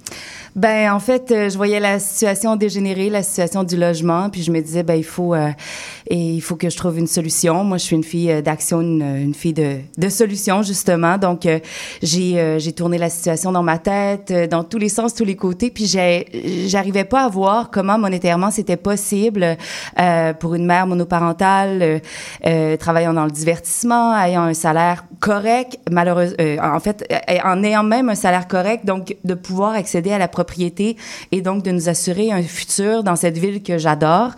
Ben 0.54 0.92
en 0.92 1.00
fait, 1.00 1.30
euh, 1.30 1.48
je 1.48 1.56
voyais 1.56 1.80
la 1.80 1.98
situation 1.98 2.56
dégénérer, 2.56 3.08
la 3.08 3.22
situation 3.22 3.64
du 3.64 3.76
logement, 3.76 4.28
puis 4.28 4.42
je 4.42 4.52
me 4.52 4.60
disais 4.60 4.82
ben 4.82 4.96
il 4.96 5.04
faut 5.04 5.34
euh, 5.34 5.48
et 6.08 6.18
il 6.18 6.42
faut 6.42 6.56
que 6.56 6.68
je 6.68 6.76
trouve 6.76 6.98
une 6.98 7.06
solution. 7.06 7.64
Moi, 7.64 7.78
je 7.78 7.84
suis 7.84 7.96
une 7.96 8.04
fille 8.04 8.30
euh, 8.30 8.42
d'action, 8.42 8.82
une, 8.82 9.02
une 9.02 9.34
fille 9.34 9.54
de, 9.54 9.78
de 9.96 10.08
solution 10.10 10.62
justement. 10.62 11.16
Donc 11.16 11.46
euh, 11.46 11.58
j'ai 12.02 12.38
euh, 12.38 12.58
j'ai 12.58 12.72
tourné 12.72 12.98
la 12.98 13.08
situation 13.08 13.50
dans 13.50 13.62
ma 13.62 13.78
tête, 13.78 14.30
euh, 14.30 14.46
dans 14.46 14.62
tous 14.62 14.76
les 14.76 14.90
sens, 14.90 15.14
tous 15.14 15.24
les 15.24 15.36
côtés, 15.36 15.70
puis 15.70 15.86
j'ai 15.86 16.66
j'arrivais 16.68 17.04
pas 17.04 17.24
à 17.24 17.28
voir 17.30 17.70
comment 17.70 17.96
monétairement 17.98 18.50
c'était 18.50 18.76
possible 18.76 19.56
pour 20.38 20.54
une 20.54 20.66
mère 20.66 20.86
monoparentale 20.86 22.00
travaillant 22.78 23.14
dans 23.14 23.24
le 23.24 23.30
divertissement, 23.30 24.14
ayant 24.18 24.42
un 24.42 24.54
salaire 24.54 25.04
correct, 25.22 25.78
malheureusement, 25.88 26.36
en 26.60 26.80
fait, 26.80 27.06
euh, 27.12 27.38
en 27.44 27.62
ayant 27.62 27.84
même 27.84 28.08
un 28.08 28.16
salaire 28.16 28.48
correct, 28.48 28.84
donc 28.84 29.16
de 29.22 29.34
pouvoir 29.34 29.72
accéder 29.74 30.12
à 30.12 30.18
la 30.18 30.26
propriété 30.26 30.96
et 31.30 31.40
donc 31.42 31.62
de 31.62 31.70
nous 31.70 31.88
assurer 31.88 32.32
un 32.32 32.42
futur 32.42 33.04
dans 33.04 33.14
cette 33.14 33.38
ville 33.38 33.62
que 33.62 33.78
j'adore. 33.78 34.32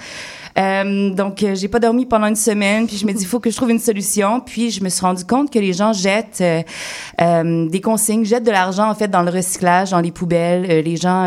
Euh, 0.59 1.11
donc, 1.11 1.43
euh, 1.43 1.55
j'ai 1.55 1.69
pas 1.69 1.81
dormi 1.81 2.07
pendant 2.07 2.27
une 2.27 2.37
semaine, 2.37 2.87
puis 2.87 2.97
je 2.97 3.07
me 3.07 3.13
dis, 3.13 3.23
il 3.23 3.27
faut 3.27 3.41
que 3.41 3.51
je 3.51 3.57
trouve 3.57 3.71
une 3.71 3.79
solution. 3.79 4.41
Puis, 4.41 4.71
je 4.71 4.83
me 4.83 4.89
suis 4.89 5.01
rendu 5.01 5.25
compte 5.25 5.53
que 5.53 5.59
les 5.59 5.73
gens 5.73 5.93
jettent 5.93 6.41
euh, 6.41 6.63
euh, 7.21 7.69
des 7.69 7.81
consignes, 7.81 8.25
jettent 8.25 8.45
de 8.45 8.51
l'argent, 8.51 8.89
en 8.89 8.95
fait, 8.95 9.09
dans 9.09 9.23
le 9.23 9.31
recyclage, 9.31 9.91
dans 9.91 10.01
les 10.01 10.13
poubelles. 10.13 10.67
Euh, 10.71 10.83
les 10.83 10.97
gens 10.97 11.25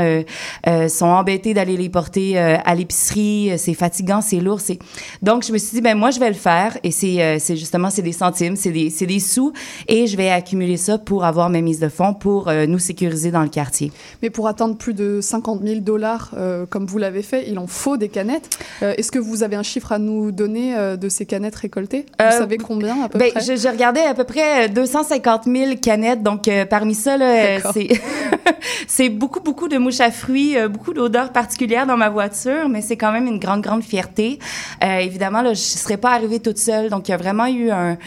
sont 0.89 1.05
embêtés 1.05 1.53
d'aller 1.53 1.77
les 1.77 1.89
porter 1.89 2.37
à 2.37 2.75
l'épicerie. 2.75 3.51
C'est 3.57 3.73
fatigant, 3.73 4.21
c'est 4.21 4.39
lourd. 4.39 4.59
C'est... 4.61 4.79
Donc, 5.21 5.45
je 5.45 5.51
me 5.51 5.57
suis 5.57 5.75
dit, 5.75 5.81
ben 5.81 5.97
moi, 5.97 6.11
je 6.11 6.19
vais 6.19 6.29
le 6.29 6.35
faire. 6.35 6.77
Et 6.83 6.91
c'est, 6.91 7.39
c'est 7.39 7.55
justement, 7.55 7.89
c'est 7.89 8.01
des 8.01 8.11
centimes, 8.11 8.55
c'est 8.55 8.71
des, 8.71 8.89
c'est 8.89 9.05
des 9.05 9.19
sous. 9.19 9.53
Et 9.87 10.07
je 10.07 10.15
vais 10.17 10.29
accumuler 10.29 10.77
ça 10.77 10.97
pour 10.97 11.25
avoir 11.25 11.49
mes 11.49 11.61
mises 11.61 11.79
de 11.79 11.89
fonds 11.89 12.13
pour 12.13 12.51
nous 12.51 12.79
sécuriser 12.79 13.31
dans 13.31 13.43
le 13.43 13.49
quartier. 13.49 13.91
Mais 14.21 14.29
pour 14.29 14.47
atteindre 14.47 14.77
plus 14.77 14.93
de 14.93 15.19
50 15.21 15.61
000 15.63 15.81
dollars, 15.81 16.33
comme 16.69 16.85
vous 16.85 16.97
l'avez 16.97 17.23
fait, 17.23 17.49
il 17.49 17.59
en 17.59 17.67
faut 17.67 17.97
des 17.97 18.09
canettes. 18.09 18.57
Est-ce 18.81 19.11
que 19.11 19.16
vous 19.17 19.43
avez 19.43 19.55
un 19.55 19.63
chiffre 19.63 19.91
à 19.91 19.99
nous 19.99 20.31
donner 20.31 20.75
euh, 20.75 20.97
de 20.97 21.09
ces 21.09 21.25
canettes 21.25 21.55
récoltées? 21.55 22.05
Vous 22.19 22.25
Euh, 22.25 22.31
savez 22.31 22.57
combien 22.57 23.03
à 23.03 23.09
peu 23.09 23.17
Ben, 23.19 23.31
près? 23.31 23.41
je 23.57 23.67
regardais 23.69 24.01
à 24.05 24.13
peu 24.13 24.23
près 24.23 24.65
euh, 24.65 24.67
250 24.67 25.43
000 25.45 25.75
canettes. 25.81 26.23
Donc, 26.23 26.47
euh, 26.47 26.65
parmi 26.65 26.95
ça, 26.95 27.15
euh, 27.19 27.59
c'est... 28.87 29.09
beaucoup, 29.09 29.39
beaucoup 29.39 29.67
de 29.67 29.77
mouches 29.77 29.99
à 30.01 30.11
fruits, 30.11 30.57
euh, 30.57 30.67
beaucoup 30.67 30.93
d'odeurs 30.93 31.31
particulières 31.31 31.85
dans 31.87 31.97
ma 31.97 32.09
voiture, 32.09 32.69
mais 32.69 32.81
c'est 32.81 32.97
quand 32.97 33.11
même 33.11 33.27
une 33.27 33.39
grande, 33.39 33.61
grande 33.61 33.83
fierté. 33.83 34.39
Euh, 34.83 34.97
évidemment, 34.99 35.41
là, 35.41 35.53
je 35.53 35.61
ne 35.61 35.77
serais 35.77 35.97
pas 35.97 36.11
arrivée 36.11 36.39
toute 36.39 36.57
seule, 36.57 36.89
donc 36.89 37.07
il 37.07 37.11
y 37.11 37.13
a 37.13 37.17
vraiment 37.17 37.47
eu 37.47 37.69
un, 37.71 37.97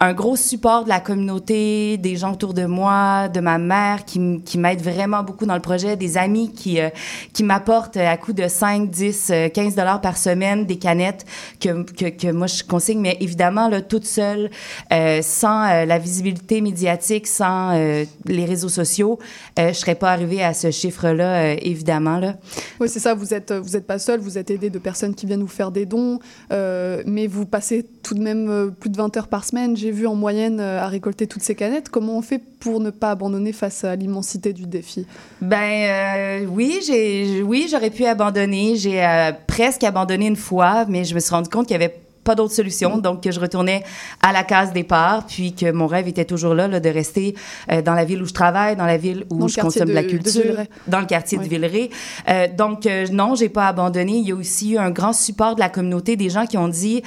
un 0.00 0.12
gros 0.12 0.36
support 0.36 0.84
de 0.84 0.88
la 0.88 1.00
communauté, 1.00 1.96
des 1.98 2.16
gens 2.16 2.32
autour 2.32 2.54
de 2.54 2.64
moi, 2.66 3.28
de 3.28 3.40
ma 3.40 3.58
mère 3.58 4.04
qui, 4.04 4.40
qui 4.44 4.58
m'aide 4.58 4.80
vraiment 4.82 5.22
beaucoup 5.22 5.46
dans 5.46 5.54
le 5.54 5.60
projet, 5.60 5.96
des 5.96 6.16
amis 6.18 6.52
qui, 6.52 6.80
euh, 6.80 6.88
qui 7.32 7.42
m'apportent 7.42 7.96
à 7.96 8.16
coût 8.16 8.32
de 8.32 8.48
5, 8.48 8.88
10, 8.90 9.32
15 9.54 9.74
dollars 9.74 10.00
par 10.00 10.16
semaine 10.16 10.59
des 10.66 10.76
canettes 10.76 11.24
que, 11.60 11.82
que, 11.82 12.08
que, 12.08 12.32
moi 12.32 12.46
je 12.46 12.62
consigne, 12.62 13.00
mais 13.00 13.16
évidemment, 13.20 13.68
là, 13.68 13.80
toute 13.80 14.06
seule, 14.06 14.50
euh, 14.92 15.20
sans 15.22 15.64
euh, 15.64 15.84
la 15.84 15.98
visibilité 15.98 16.60
médiatique, 16.60 17.26
sans 17.26 17.72
euh, 17.74 18.04
les 18.26 18.44
réseaux 18.44 18.68
sociaux, 18.68 19.18
je 19.58 19.72
serais 19.72 19.94
pas 19.94 20.10
arrivée 20.10 20.42
à 20.42 20.54
ce 20.54 20.70
chiffre-là, 20.70 21.54
évidemment. 21.54 22.18
Là. 22.18 22.36
Oui, 22.80 22.88
c'est 22.88 22.98
ça, 22.98 23.14
vous 23.14 23.34
êtes, 23.34 23.52
vous 23.52 23.76
êtes 23.76 23.86
pas 23.86 23.98
seul, 23.98 24.20
vous 24.20 24.38
êtes 24.38 24.50
aidé 24.50 24.70
de 24.70 24.78
personnes 24.78 25.14
qui 25.14 25.26
viennent 25.26 25.42
vous 25.42 25.46
faire 25.46 25.70
des 25.70 25.86
dons, 25.86 26.18
mais 26.50 27.26
vous 27.26 27.46
passez 27.46 27.86
tout 28.02 28.14
de 28.14 28.20
même 28.20 28.72
plus 28.80 28.90
de 28.90 28.96
20 28.96 29.16
heures 29.16 29.28
par 29.28 29.44
semaine, 29.44 29.76
j'ai 29.76 29.90
vu 29.90 30.06
en 30.06 30.14
moyenne, 30.14 30.60
à 30.60 30.88
récolter 30.88 31.26
toutes 31.26 31.42
ces 31.42 31.54
canettes. 31.54 31.90
Comment 31.90 32.16
on 32.16 32.22
fait 32.22 32.40
pour 32.60 32.80
ne 32.80 32.90
pas 32.90 33.10
abandonner 33.10 33.52
face 33.52 33.84
à 33.84 33.94
l'immensité 33.96 34.52
du 34.52 34.66
défi? 34.66 35.06
Ben 35.42 36.46
oui, 36.48 36.80
j'ai 36.86 37.42
oui, 37.42 37.68
j'aurais 37.70 37.90
pu 37.90 38.04
abandonner. 38.06 38.76
J'ai 38.76 39.02
presque 39.46 39.84
abandonné 39.84 40.26
une 40.26 40.36
fois, 40.36 40.49
mais 40.88 41.04
je 41.04 41.14
me 41.14 41.20
suis 41.20 41.30
rendu 41.30 41.48
compte 41.48 41.66
qu'il 41.66 41.74
y 41.74 41.82
avait 41.82 42.00
pas 42.24 42.34
d'autre 42.34 42.54
solution, 42.54 42.98
donc 42.98 43.22
que 43.22 43.30
je 43.30 43.40
retournais 43.40 43.82
à 44.22 44.32
la 44.32 44.44
case 44.44 44.72
départ, 44.72 45.26
puis 45.26 45.54
que 45.54 45.70
mon 45.70 45.86
rêve 45.86 46.08
était 46.08 46.24
toujours 46.24 46.54
là, 46.54 46.68
là 46.68 46.80
de 46.80 46.88
rester 46.88 47.34
euh, 47.70 47.82
dans 47.82 47.94
la 47.94 48.04
ville 48.04 48.22
où 48.22 48.26
je 48.26 48.32
travaille, 48.32 48.76
dans 48.76 48.86
la 48.86 48.96
ville 48.96 49.24
où 49.30 49.48
je 49.48 49.60
consomme 49.60 49.88
de, 49.88 49.92
la 49.92 50.02
de 50.02 50.08
culture, 50.08 50.56
dans 50.86 51.00
le 51.00 51.06
quartier 51.06 51.38
Oui. 51.38 51.44
de 51.44 51.50
Villeray. 51.50 51.90
Euh, 52.28 52.46
donc 52.56 52.86
euh, 52.86 53.06
non, 53.10 53.34
j'ai 53.34 53.48
pas 53.48 53.68
abandonné. 53.68 54.18
Il 54.18 54.28
y 54.28 54.32
a 54.32 54.34
aussi 54.34 54.72
eu 54.72 54.78
un 54.78 54.90
grand 54.90 55.12
support 55.12 55.54
de 55.54 55.60
la 55.60 55.68
communauté, 55.68 56.16
des 56.16 56.30
gens 56.30 56.46
qui 56.46 56.58
ont 56.58 56.68
dit, 56.68 57.02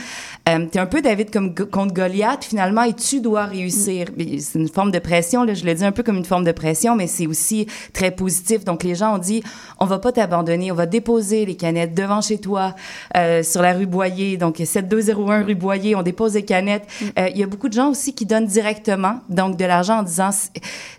euh, 0.50 0.66
t'es 0.72 0.80
un 0.80 0.86
peu 0.86 1.02
David 1.02 1.32
comme 1.32 1.54
contre 1.54 1.94
Goliath 1.94 2.44
finalement, 2.44 2.84
et 2.84 2.94
tu 2.94 3.22
dois 3.22 3.46
réussir. 3.46 4.08
Mais 4.18 4.40
C'est 4.40 4.60
une 4.60 4.68
forme 4.70 4.92
de 4.92 5.00
pression, 5.00 5.44
là, 5.44 5.54
je 5.54 5.66
le 5.66 5.74
dis 5.74 5.86
un 5.86 5.92
peu 5.92 6.04
comme 6.04 6.18
une 6.18 6.26
forme 6.26 6.44
de 6.44 6.52
pression, 6.52 6.96
mais 6.96 7.08
c'est 7.08 7.28
aussi 7.28 7.68
très 7.94 8.12
positif. 8.12 8.66
Donc 8.66 8.84
les 8.84 8.96
gens 8.96 9.16
ont 9.16 9.20
dit, 9.20 9.44
on 9.80 9.86
va 9.86 10.00
pas 10.00 10.12
t'abandonner, 10.12 10.72
on 10.72 10.76
va 10.76 10.86
déposer 10.86 11.46
les 11.46 11.56
canettes 11.56 11.94
devant 11.94 12.22
chez 12.22 12.38
toi, 12.40 12.76
euh, 13.18 13.44
sur 13.44 13.62
la 13.62 13.74
rue 13.74 13.86
Boyer, 13.86 14.38
donc 14.38 14.60
7201 15.04 15.44
rue 15.44 15.56
Boyer, 15.56 15.96
on 15.96 16.04
dépose 16.04 16.34
les 16.36 16.44
canettes. 16.44 16.88
Euh, 17.20 17.30
Il 17.30 17.38
y 17.38 17.44
a 17.44 17.48
beaucoup 17.48 17.70
de 17.70 17.74
gens 17.74 17.90
aussi 17.90 18.14
qui 18.14 18.26
donnent 18.26 18.46
directement, 18.46 19.20
donc 19.30 19.58
de 19.58 19.66
l'argent 19.66 20.00
en 20.00 20.04
disant, 20.04 20.30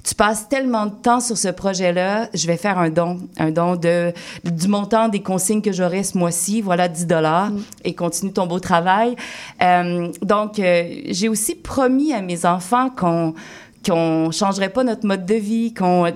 tu 0.04 0.14
passes 0.14 0.48
tellement 0.48 0.86
de 0.86 0.94
temps 0.94 1.20
sur 1.20 1.36
ce 1.36 1.48
projet-là, 1.48 2.28
je 2.34 2.46
vais 2.46 2.56
faire 2.56 2.78
un 2.78 2.90
don, 2.90 3.20
un 3.38 3.50
don 3.50 3.76
de 3.76 4.12
du 4.44 4.68
montant 4.68 5.08
des 5.08 5.20
consignes 5.20 5.62
que 5.62 5.72
j'aurai 5.72 6.02
ce 6.02 6.16
mois-ci, 6.18 6.60
voilà 6.60 6.88
10 6.88 7.06
dollars, 7.06 7.50
et 7.84 7.94
continue 7.94 8.32
ton 8.32 8.46
beau 8.46 8.60
travail. 8.60 9.16
Euh, 9.62 10.08
donc, 10.22 10.58
euh, 10.58 10.84
j'ai 11.08 11.28
aussi 11.28 11.54
promis 11.54 12.12
à 12.12 12.20
mes 12.20 12.46
enfants 12.46 12.90
qu'on 12.90 13.34
qu'on 13.84 14.30
changerait 14.30 14.70
pas 14.70 14.82
notre 14.82 15.06
mode 15.06 15.26
de 15.26 15.34
vie, 15.34 15.74
qu'on 15.74 16.06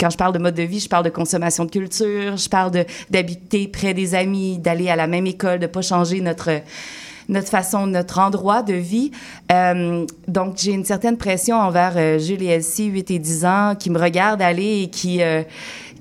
quand 0.00 0.10
je 0.10 0.16
parle 0.16 0.32
de 0.32 0.38
mode 0.38 0.54
de 0.54 0.62
vie, 0.62 0.80
je 0.80 0.88
parle 0.88 1.04
de 1.04 1.10
consommation 1.10 1.64
de 1.64 1.70
culture, 1.70 2.36
je 2.36 2.48
parle 2.48 2.84
d'habiter 3.10 3.68
près 3.68 3.94
des 3.94 4.14
amis, 4.14 4.58
d'aller 4.58 4.88
à 4.88 4.96
la 4.96 5.06
même 5.06 5.26
école, 5.26 5.58
de 5.60 5.66
pas 5.66 5.82
changer 5.82 6.20
notre 6.20 6.50
notre 7.28 7.48
façon, 7.48 7.86
notre 7.86 8.18
endroit 8.18 8.62
de 8.62 8.74
vie. 8.74 9.10
Euh, 9.52 10.06
donc, 10.28 10.54
j'ai 10.56 10.72
une 10.72 10.84
certaine 10.84 11.16
pression 11.16 11.56
envers 11.56 11.94
euh, 11.96 12.18
Jules 12.18 12.42
et 12.42 12.46
Elsie, 12.46 12.86
8 12.86 13.10
et 13.10 13.18
10 13.18 13.44
ans, 13.44 13.74
qui 13.78 13.90
me 13.90 13.98
regardent 13.98 14.42
aller 14.42 14.82
et 14.82 14.90
qui, 14.90 15.22
euh, 15.22 15.42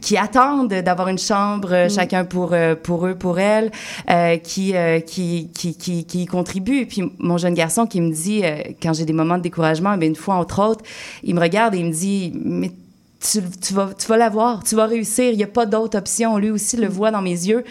qui 0.02 0.18
attendent 0.18 0.70
d'avoir 0.74 1.08
une 1.08 1.18
chambre, 1.18 1.74
euh, 1.74 1.90
chacun 1.90 2.26
pour, 2.26 2.54
euh, 2.54 2.76
pour 2.76 3.08
eux, 3.08 3.16
pour 3.16 3.40
elles, 3.40 3.72
euh, 4.10 4.38
qui, 4.38 4.76
euh, 4.76 5.00
qui, 5.00 5.50
qui, 5.54 5.76
qui, 5.76 6.06
qui 6.06 6.22
y 6.22 6.26
contribuent. 6.26 6.86
Puis, 6.86 7.12
mon 7.18 7.38
jeune 7.38 7.54
garçon 7.56 7.88
qui 7.88 8.02
me 8.02 8.12
dit, 8.12 8.42
euh, 8.44 8.58
quand 8.82 8.94
j'ai 8.94 9.06
des 9.06 9.14
moments 9.14 9.38
de 9.38 9.44
découragement, 9.44 9.98
mais 9.98 10.08
une 10.08 10.16
fois, 10.16 10.36
entre 10.36 10.62
autres, 10.64 10.86
il 11.24 11.34
me 11.36 11.42
regarde 11.42 11.74
et 11.76 11.80
il 11.80 11.86
me 11.86 11.92
dit, 11.92 12.34
mais 12.36 12.72
tu, 13.20 13.40
tu 13.62 13.74
vas, 13.74 13.90
tu 13.98 14.08
vas 14.08 14.18
l'avoir, 14.18 14.64
tu 14.64 14.76
vas 14.76 14.86
réussir, 14.86 15.32
il 15.32 15.38
n'y 15.38 15.44
a 15.44 15.48
pas 15.48 15.66
d'autre 15.66 15.98
option. 15.98 16.38
Lui 16.38 16.52
aussi 16.52 16.78
le 16.78 16.88
voit 16.88 17.12
dans 17.12 17.22
mes 17.22 17.32
yeux. 17.32 17.64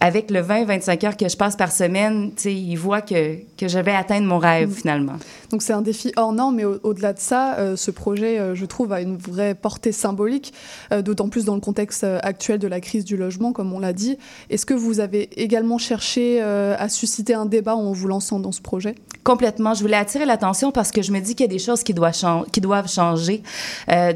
Avec 0.00 0.30
le 0.30 0.40
20-25 0.42 1.06
heures 1.06 1.16
que 1.16 1.28
je 1.28 1.36
passe 1.36 1.56
par 1.56 1.72
semaine, 1.72 2.30
tu 2.36 2.42
sais, 2.42 2.54
il 2.54 2.76
voit 2.76 3.00
que, 3.00 3.36
que 3.56 3.66
je 3.66 3.78
vais 3.78 3.94
atteindre 3.94 4.26
mon 4.26 4.38
rêve, 4.38 4.70
finalement. 4.70 5.14
Donc 5.50 5.62
c'est 5.62 5.72
un 5.72 5.80
défi 5.80 6.12
hors 6.16 6.32
norme, 6.32 6.56
mais 6.56 6.64
au- 6.64 6.78
au-delà 6.82 7.14
de 7.14 7.18
ça, 7.18 7.54
euh, 7.58 7.76
ce 7.76 7.90
projet, 7.90 8.38
euh, 8.38 8.54
je 8.54 8.66
trouve, 8.66 8.92
a 8.92 9.00
une 9.00 9.16
vraie 9.16 9.54
portée 9.54 9.92
symbolique, 9.92 10.52
euh, 10.92 11.00
d'autant 11.00 11.28
plus 11.30 11.46
dans 11.46 11.54
le 11.54 11.60
contexte 11.62 12.04
actuel 12.22 12.58
de 12.58 12.68
la 12.68 12.80
crise 12.80 13.04
du 13.06 13.16
logement, 13.16 13.52
comme 13.52 13.72
on 13.72 13.78
l'a 13.78 13.92
dit. 13.94 14.18
Est-ce 14.50 14.66
que 14.66 14.74
vous 14.74 15.00
avez 15.00 15.30
également 15.42 15.78
cherché 15.78 16.40
à 16.42 16.88
susciter 16.88 17.34
un 17.34 17.46
débat 17.46 17.74
en 17.74 17.92
vous 17.92 18.06
lançant 18.08 18.38
dans 18.38 18.52
ce 18.52 18.60
projet? 18.60 18.94
Complètement. 19.24 19.72
Je 19.74 19.80
voulais 19.80 19.96
attirer 19.96 20.26
l'attention 20.26 20.72
parce 20.72 20.90
que 20.92 21.00
je 21.02 21.10
me 21.10 21.20
dis 21.20 21.34
qu'il 21.34 21.44
y 21.46 21.48
a 21.48 21.52
des 21.52 21.58
choses 21.58 21.82
qui 21.82 21.94
doivent, 21.94 22.14
chan- 22.16 22.44
qui 22.52 22.60
doivent 22.60 22.88
changer. 22.90 23.42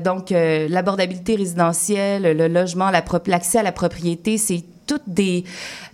Donc, 0.04 0.30
l'abordabilité 0.30 1.36
résidentielle, 1.36 2.36
le 2.36 2.48
logement, 2.48 2.90
la 2.90 3.02
l'accès 3.26 3.58
à 3.58 3.62
la 3.62 3.72
propriété, 3.72 4.38
c'est 4.38 4.62
toutes 4.90 5.08
des, 5.08 5.44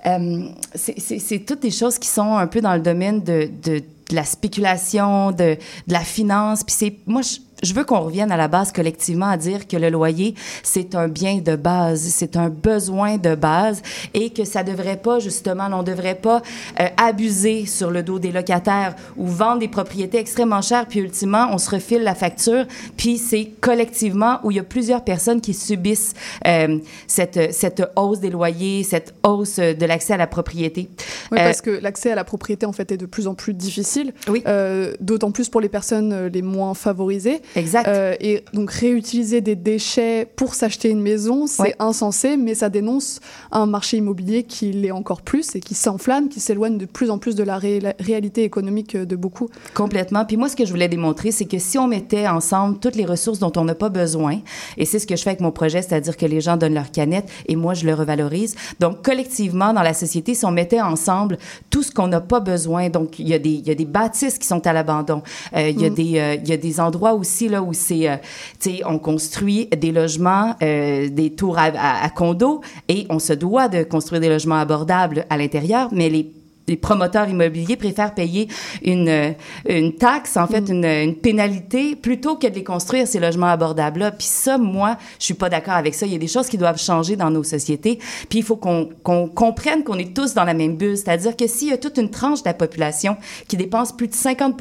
euh, 0.06 0.48
c'est- 0.74 1.44
toutes 1.46 1.60
des 1.60 1.70
choses 1.70 1.98
qui 1.98 2.08
sont 2.08 2.36
un 2.36 2.46
peu 2.46 2.60
dans 2.62 2.74
le 2.74 2.80
domaine 2.80 3.22
de, 3.22 3.50
de, 3.62 3.82
la 4.12 4.24
spéculation, 4.24 5.32
de, 5.32 5.56
de 5.88 5.92
la 5.92 6.00
finance. 6.00 6.62
Puis 6.64 6.74
c'est, 6.78 6.94
moi, 7.06 7.22
je 7.62 7.72
veux 7.74 7.84
qu'on 7.84 8.00
revienne 8.00 8.30
à 8.32 8.36
la 8.36 8.48
base 8.48 8.72
collectivement 8.72 9.26
à 9.26 9.36
dire 9.36 9.66
que 9.66 9.76
le 9.76 9.88
loyer, 9.90 10.34
c'est 10.62 10.94
un 10.94 11.08
bien 11.08 11.38
de 11.38 11.56
base, 11.56 12.00
c'est 12.02 12.36
un 12.36 12.48
besoin 12.48 13.16
de 13.16 13.34
base 13.34 13.82
et 14.14 14.30
que 14.30 14.44
ça 14.44 14.62
devrait 14.62 14.96
pas, 14.98 15.18
justement, 15.18 15.68
on 15.72 15.82
devrait 15.82 16.14
pas 16.16 16.42
euh, 16.80 16.86
abuser 16.96 17.66
sur 17.66 17.90
le 17.90 18.02
dos 18.02 18.18
des 18.18 18.32
locataires 18.32 18.94
ou 19.16 19.26
vendre 19.26 19.60
des 19.60 19.68
propriétés 19.68 20.18
extrêmement 20.18 20.62
chères, 20.62 20.86
puis 20.86 21.00
ultimement, 21.00 21.48
on 21.52 21.58
se 21.58 21.70
refile 21.70 22.02
la 22.02 22.14
facture, 22.14 22.66
puis 22.96 23.18
c'est 23.18 23.50
collectivement 23.60 24.38
où 24.42 24.50
il 24.50 24.56
y 24.56 24.60
a 24.60 24.64
plusieurs 24.64 25.02
personnes 25.04 25.40
qui 25.40 25.54
subissent 25.54 26.14
euh, 26.46 26.78
cette, 27.06 27.52
cette 27.54 27.82
hausse 27.96 28.20
des 28.20 28.30
loyers, 28.30 28.82
cette 28.84 29.14
hausse 29.24 29.56
de 29.56 29.86
l'accès 29.86 30.14
à 30.14 30.16
la 30.18 30.26
propriété. 30.26 30.88
Oui, 31.32 31.38
Euh, 31.38 31.44
parce 31.44 31.60
que 31.60 31.70
l'accès 31.70 32.10
à 32.12 32.14
la 32.14 32.24
propriété, 32.24 32.66
en 32.66 32.72
fait, 32.72 32.92
est 32.92 32.96
de 32.96 33.06
plus 33.06 33.26
en 33.26 33.34
plus 33.34 33.54
difficile, 33.54 34.12
Oui. 34.28 34.42
euh, 34.46 34.94
d'autant 35.00 35.30
plus 35.30 35.48
pour 35.48 35.60
les 35.60 35.68
personnes 35.68 36.12
euh, 36.12 36.28
les 36.28 36.42
moins 36.42 36.74
favorisées. 36.74 37.40
Exact. 37.54 37.88
Euh, 37.88 38.14
et 38.20 38.44
donc 38.52 38.70
réutiliser 38.70 39.40
des 39.40 39.56
déchets 39.56 40.26
pour 40.36 40.54
s'acheter 40.54 40.90
une 40.90 41.00
maison, 41.00 41.46
c'est 41.46 41.62
Ouais. 41.62 41.74
insensé, 41.78 42.36
mais 42.36 42.54
ça 42.54 42.68
dénonce 42.68 43.20
un 43.52 43.66
marché 43.66 43.96
immobilier 43.98 44.42
qui 44.42 44.72
l'est 44.72 44.90
encore 44.90 45.22
plus 45.22 45.54
et 45.54 45.60
qui 45.60 45.74
s'enflamme, 45.74 46.28
qui 46.28 46.40
s'éloigne 46.40 46.78
de 46.78 46.86
plus 46.86 47.10
en 47.10 47.18
plus 47.18 47.34
de 47.34 47.42
la 47.44 47.58
ré- 47.58 47.80
réalité 48.00 48.44
économique 48.44 48.96
de 48.96 49.16
beaucoup. 49.16 49.48
Complètement. 49.74 50.24
Puis 50.24 50.36
moi, 50.36 50.48
ce 50.48 50.56
que 50.56 50.64
je 50.66 50.70
voulais 50.70 50.88
démontrer, 50.88 51.30
c'est 51.32 51.44
que 51.46 51.58
si 51.58 51.78
on 51.78 51.86
mettait 51.86 52.26
ensemble 52.28 52.78
toutes 52.78 52.96
les 52.96 53.04
ressources 53.06 53.38
dont 53.38 53.52
on 53.56 53.64
n'a 53.64 53.74
pas 53.74 53.88
besoin, 53.90 54.40
et 54.76 54.84
c'est 54.84 54.98
ce 54.98 55.06
que 55.06 55.16
je 55.16 55.22
fais 55.22 55.30
avec 55.30 55.40
mon 55.40 55.52
projet, 55.52 55.82
c'est-à-dire 55.82 56.16
que 56.16 56.26
les 56.26 56.40
gens 56.40 56.56
donnent 56.56 56.74
leur 56.74 56.90
canette 56.90 57.28
et 57.46 57.56
moi, 57.56 57.74
je 57.74 57.86
le 57.86 57.94
revalorise. 57.94 58.54
Donc, 58.80 59.02
collectivement, 59.02 59.72
dans 59.72 59.82
la 59.82 59.94
société, 59.94 60.34
si 60.34 60.44
on 60.44 60.50
mettait 60.50 60.80
ensemble 60.80 61.38
tout 61.70 61.82
ce 61.82 61.90
qu'on 61.90 62.08
n'a 62.08 62.20
pas 62.20 62.40
besoin, 62.40 62.88
donc 62.90 63.18
il 63.18 63.28
y, 63.28 63.34
a 63.34 63.38
des, 63.38 63.50
il 63.50 63.66
y 63.66 63.70
a 63.70 63.74
des 63.74 63.84
bâtisses 63.84 64.38
qui 64.38 64.46
sont 64.46 64.66
à 64.66 64.72
l'abandon, 64.72 65.22
Euh, 65.56 65.70
il 65.70 65.84
euh, 66.18 66.34
il 66.42 66.48
y 66.48 66.52
a 66.52 66.56
des 66.56 66.80
endroits 66.80 67.14
aussi 67.14 67.35
là, 67.42 67.62
où 67.62 67.72
c'est, 67.72 68.08
euh, 68.08 68.16
tu 68.60 68.70
sais, 68.70 68.82
on 68.84 68.98
construit 68.98 69.66
des 69.66 69.92
logements, 69.92 70.56
euh, 70.62 71.08
des 71.08 71.30
tours 71.30 71.58
à, 71.58 71.64
à, 71.64 72.04
à 72.04 72.08
condos, 72.10 72.60
et 72.88 73.06
on 73.10 73.18
se 73.18 73.32
doit 73.32 73.68
de 73.68 73.82
construire 73.82 74.20
des 74.20 74.28
logements 74.28 74.56
abordables 74.56 75.26
à 75.30 75.36
l'intérieur, 75.36 75.88
mais 75.92 76.08
les 76.08 76.32
les 76.68 76.76
promoteurs 76.76 77.28
immobiliers 77.28 77.76
préfèrent 77.76 78.14
payer 78.14 78.48
une, 78.82 79.08
euh, 79.08 79.32
une 79.68 79.94
taxe, 79.94 80.36
en 80.36 80.46
fait, 80.46 80.68
une, 80.68 80.84
une 80.84 81.14
pénalité, 81.14 81.96
plutôt 81.96 82.36
que 82.36 82.46
de 82.46 82.54
les 82.54 82.64
construire, 82.64 83.06
ces 83.06 83.20
logements 83.20 83.46
abordables-là. 83.48 84.12
Puis 84.12 84.26
ça, 84.26 84.58
moi, 84.58 84.96
je 85.18 85.24
suis 85.24 85.34
pas 85.34 85.48
d'accord 85.48 85.74
avec 85.74 85.94
ça. 85.94 86.06
Il 86.06 86.12
y 86.12 86.16
a 86.16 86.18
des 86.18 86.26
choses 86.26 86.48
qui 86.48 86.58
doivent 86.58 86.80
changer 86.80 87.16
dans 87.16 87.30
nos 87.30 87.44
sociétés. 87.44 87.98
Puis 88.28 88.40
il 88.40 88.44
faut 88.44 88.56
qu'on 88.56 88.88
qu'on 89.02 89.28
comprenne 89.28 89.84
qu'on 89.84 89.98
est 89.98 90.14
tous 90.14 90.34
dans 90.34 90.44
la 90.44 90.54
même 90.54 90.76
bulle. 90.76 90.96
C'est-à-dire 90.96 91.36
que 91.36 91.46
s'il 91.46 91.68
y 91.68 91.72
a 91.72 91.78
toute 91.78 91.98
une 91.98 92.10
tranche 92.10 92.42
de 92.42 92.48
la 92.48 92.54
population 92.54 93.16
qui 93.48 93.56
dépense 93.56 93.92
plus 93.92 94.08
de 94.08 94.14
50 94.14 94.56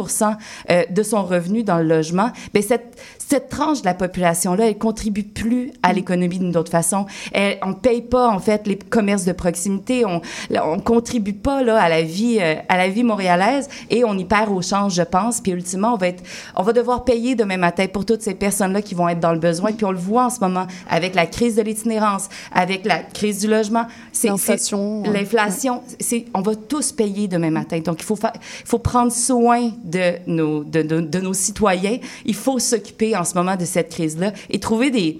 euh, 0.69 0.83
de 0.89 1.03
son 1.03 1.23
revenu 1.23 1.63
dans 1.63 1.77
le 1.77 1.83
logement, 1.83 2.31
ben 2.53 2.61
cette, 2.61 2.97
cette 3.17 3.49
tranche 3.49 3.81
de 3.81 3.85
la 3.85 3.93
population-là, 3.93 4.67
elle 4.67 4.77
contribue 4.77 5.23
plus 5.23 5.71
à 5.83 5.93
l'économie 5.93 6.39
d'une 6.39 6.55
autre 6.57 6.71
façon. 6.71 7.05
Elle, 7.31 7.57
on 7.63 7.73
paye 7.73 8.01
pas, 8.01 8.27
en 8.29 8.39
fait, 8.39 8.67
les 8.67 8.77
commerces 8.77 9.25
de 9.25 9.31
proximité. 9.31 10.05
On, 10.05 10.21
on 10.63 10.79
contribue 10.79 11.33
pas, 11.33 11.63
là, 11.63 11.81
à 11.81 11.89
la 11.89 11.94
vie, 12.01 12.37
euh, 12.41 12.55
à 12.69 12.77
la 12.77 12.89
vie 12.89 13.03
montréalaise 13.03 13.67
et 13.89 14.03
on 14.03 14.17
y 14.17 14.25
perd 14.25 14.49
au 14.51 14.61
change, 14.61 14.93
je 14.95 15.01
pense. 15.03 15.41
Puis 15.41 15.51
ultimement, 15.51 15.93
on 15.93 15.97
va 15.97 16.07
être, 16.09 16.23
on 16.55 16.63
va 16.63 16.73
devoir 16.73 17.03
payer 17.03 17.35
demain 17.35 17.57
matin 17.57 17.85
pour 17.91 18.05
toutes 18.05 18.21
ces 18.21 18.33
personnes-là 18.33 18.81
qui 18.81 18.95
vont 18.95 19.07
être 19.09 19.19
dans 19.19 19.33
le 19.33 19.39
besoin. 19.39 19.71
Puis 19.71 19.85
on 19.85 19.91
le 19.91 19.97
voit 19.97 20.25
en 20.25 20.29
ce 20.29 20.39
moment 20.39 20.67
avec 20.89 21.15
la 21.15 21.25
crise 21.25 21.55
de 21.55 21.61
l'itinérance, 21.61 22.29
avec 22.53 22.85
la 22.85 22.99
crise 22.99 23.39
du 23.39 23.47
logement. 23.47 23.85
C'est- 24.11 24.27
L'inflation, 24.29 25.03
c'est- 25.03 25.09
ouais. 25.09 25.19
L'inflation, 25.19 25.83
c'est, 25.99 26.25
on 26.33 26.41
va 26.41 26.55
tous 26.55 26.91
payer 26.91 27.27
demain 27.27 27.49
matin. 27.51 27.79
Donc, 27.79 27.97
il 27.99 28.05
faut, 28.05 28.15
fa- 28.15 28.33
il 28.35 28.67
faut 28.67 28.79
prendre 28.79 29.11
soin 29.11 29.71
de 29.83 30.13
nos, 30.27 30.63
de, 30.63 30.81
de- 30.81 31.01
de 31.01 31.19
nos 31.19 31.33
citoyens. 31.33 31.97
Il 32.25 32.35
faut 32.35 32.59
s'occuper 32.59 33.15
en 33.15 33.23
ce 33.23 33.33
moment 33.35 33.55
de 33.55 33.65
cette 33.65 33.89
crise-là 33.89 34.31
et 34.49 34.59
trouver 34.59 34.91
des, 34.91 35.19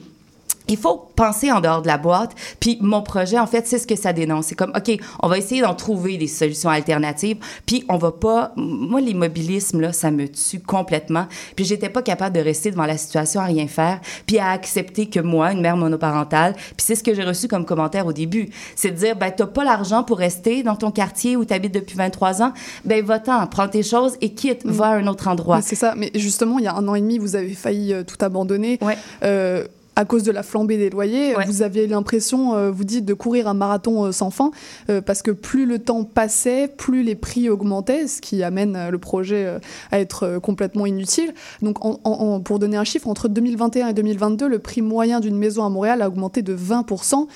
il 0.68 0.78
faut 0.78 1.10
penser 1.16 1.52
en 1.52 1.62
dehors 1.62 1.82
de 1.82 1.88
la 1.88 1.98
boîte. 1.98 2.32
Puis 2.60 2.78
mon 2.82 3.02
projet, 3.02 3.40
en 3.40 3.48
fait, 3.48 3.68
c'est 3.68 3.80
ce 3.80 3.88
que 3.88 3.96
ça 3.96 4.14
dénonce. 4.14 4.48
C'est 4.48 4.56
comme, 4.56 4.74
OK, 4.76 4.98
on 5.22 5.28
va 5.28 5.38
essayer 5.38 5.62
d'en 5.62 5.76
trouver 5.76 6.18
des 6.18 6.28
solutions 6.28 6.70
alternatives. 6.70 7.38
Puis 7.66 7.86
on 7.90 7.98
va 7.98 8.12
pas... 8.12 8.52
Moi, 8.56 9.02
l'immobilisme, 9.02 9.82
là, 9.82 9.94
ça 9.94 10.12
me 10.12 10.28
tue 10.28 10.60
complètement. 10.60 11.28
Puis 11.56 11.66
j'étais 11.66 11.90
pas 11.90 12.02
capable 12.02 12.36
de 12.36 12.42
rester 12.42 12.72
devant 12.72 12.86
la 12.86 12.98
situation 12.98 13.42
à 13.42 13.46
rien 13.46 13.68
faire, 13.68 14.00
puis 14.26 14.40
à 14.40 14.50
accepter 14.50 15.08
que 15.08 15.20
moi, 15.20 15.52
une 15.52 15.62
mère 15.62 15.78
monoparentale, 15.78 16.54
puis 16.54 16.76
c'est 16.78 16.96
ce 16.96 17.04
que 17.04 17.14
j'ai 17.14 17.24
reçu 17.24 17.48
comme 17.48 17.66
commentaire 17.66 18.06
au 18.06 18.14
début, 18.14 18.50
c'est 18.76 18.92
de 18.92 18.96
dire, 18.96 19.16
ben, 19.16 19.32
t'as 19.36 19.48
pas 19.48 19.64
l'argent 19.64 20.04
pour 20.04 20.18
rester 20.18 20.64
dans 20.64 20.76
ton 20.76 20.92
quartier 20.92 21.36
où 21.36 21.46
tu 21.46 21.54
habites 21.54 21.74
depuis 21.74 21.96
23 21.96 22.42
ans, 22.42 22.54
ben, 22.84 23.04
va-t'en, 23.04 23.46
prends 23.48 23.68
tes 23.68 23.84
choses 23.84 24.14
et 24.22 24.34
quitte, 24.34 24.66
va 24.66 24.88
à 24.88 24.96
un 24.96 25.08
autre 25.08 25.28
endroit. 25.28 25.62
C'est 25.62 25.76
ça. 25.76 25.94
Mais 25.96 26.12
justement, 26.16 26.60
il 26.60 26.66
y 26.66 26.68
a 26.68 26.76
un 26.76 26.88
an 26.88 26.96
et 26.96 27.02
demi, 27.02 27.18
vous 27.18 27.36
avez 27.36 27.54
failli 27.54 27.94
euh, 27.94 28.04
tout 28.04 28.24
abandonner. 28.24 28.78
Ouais. 28.82 28.98
Euh, 29.24 29.66
à 29.96 30.06
cause 30.06 30.24
de 30.24 30.32
la 30.32 30.44
flambée 30.44 30.78
des 30.78 30.90
loyers, 30.90 31.36
Ouais. 31.36 31.46
vous 31.46 31.62
aviez 31.62 31.88
l'impression, 31.88 32.54
euh, 32.56 32.70
vous 32.72 32.84
dites, 32.84 33.06
de 33.06 33.14
courir 33.14 33.48
un 33.48 33.54
marathon 33.54 34.06
euh, 34.06 34.12
sans 34.12 34.30
fin, 34.30 34.52
euh, 34.90 35.02
parce 35.02 35.22
que 35.22 35.32
plus 35.32 35.66
le 35.66 35.80
temps 35.80 36.04
passait, 36.04 36.68
plus 36.68 37.04
les 37.04 37.16
prix 37.16 37.50
augmentaient, 37.50 38.08
ce 38.08 38.22
qui 38.22 38.44
amène 38.44 38.90
le 38.90 38.98
projet 38.98 39.58
à 39.92 40.00
être 40.00 40.40
complètement 40.40 40.86
inutile. 40.86 41.34
Donc, 41.62 41.84
en- 41.86 42.00
en- 42.04 42.12
en- 42.12 42.40
pour 42.42 42.60
donner 42.60 42.78
un 42.78 42.84
chiffre, 42.84 43.08
entre 43.08 43.28
2021 43.30 43.88
et 43.90 43.94
2022, 43.94 44.48
le 44.48 44.60
prix 44.60 44.82
moyen 44.82 45.20
d'une 45.20 45.38
maison 45.38 45.64
à 45.66 45.70
Montréal 45.70 46.02
a 46.02 46.08
augmenté 46.08 46.42
de 46.42 46.54
20%. 46.54 47.28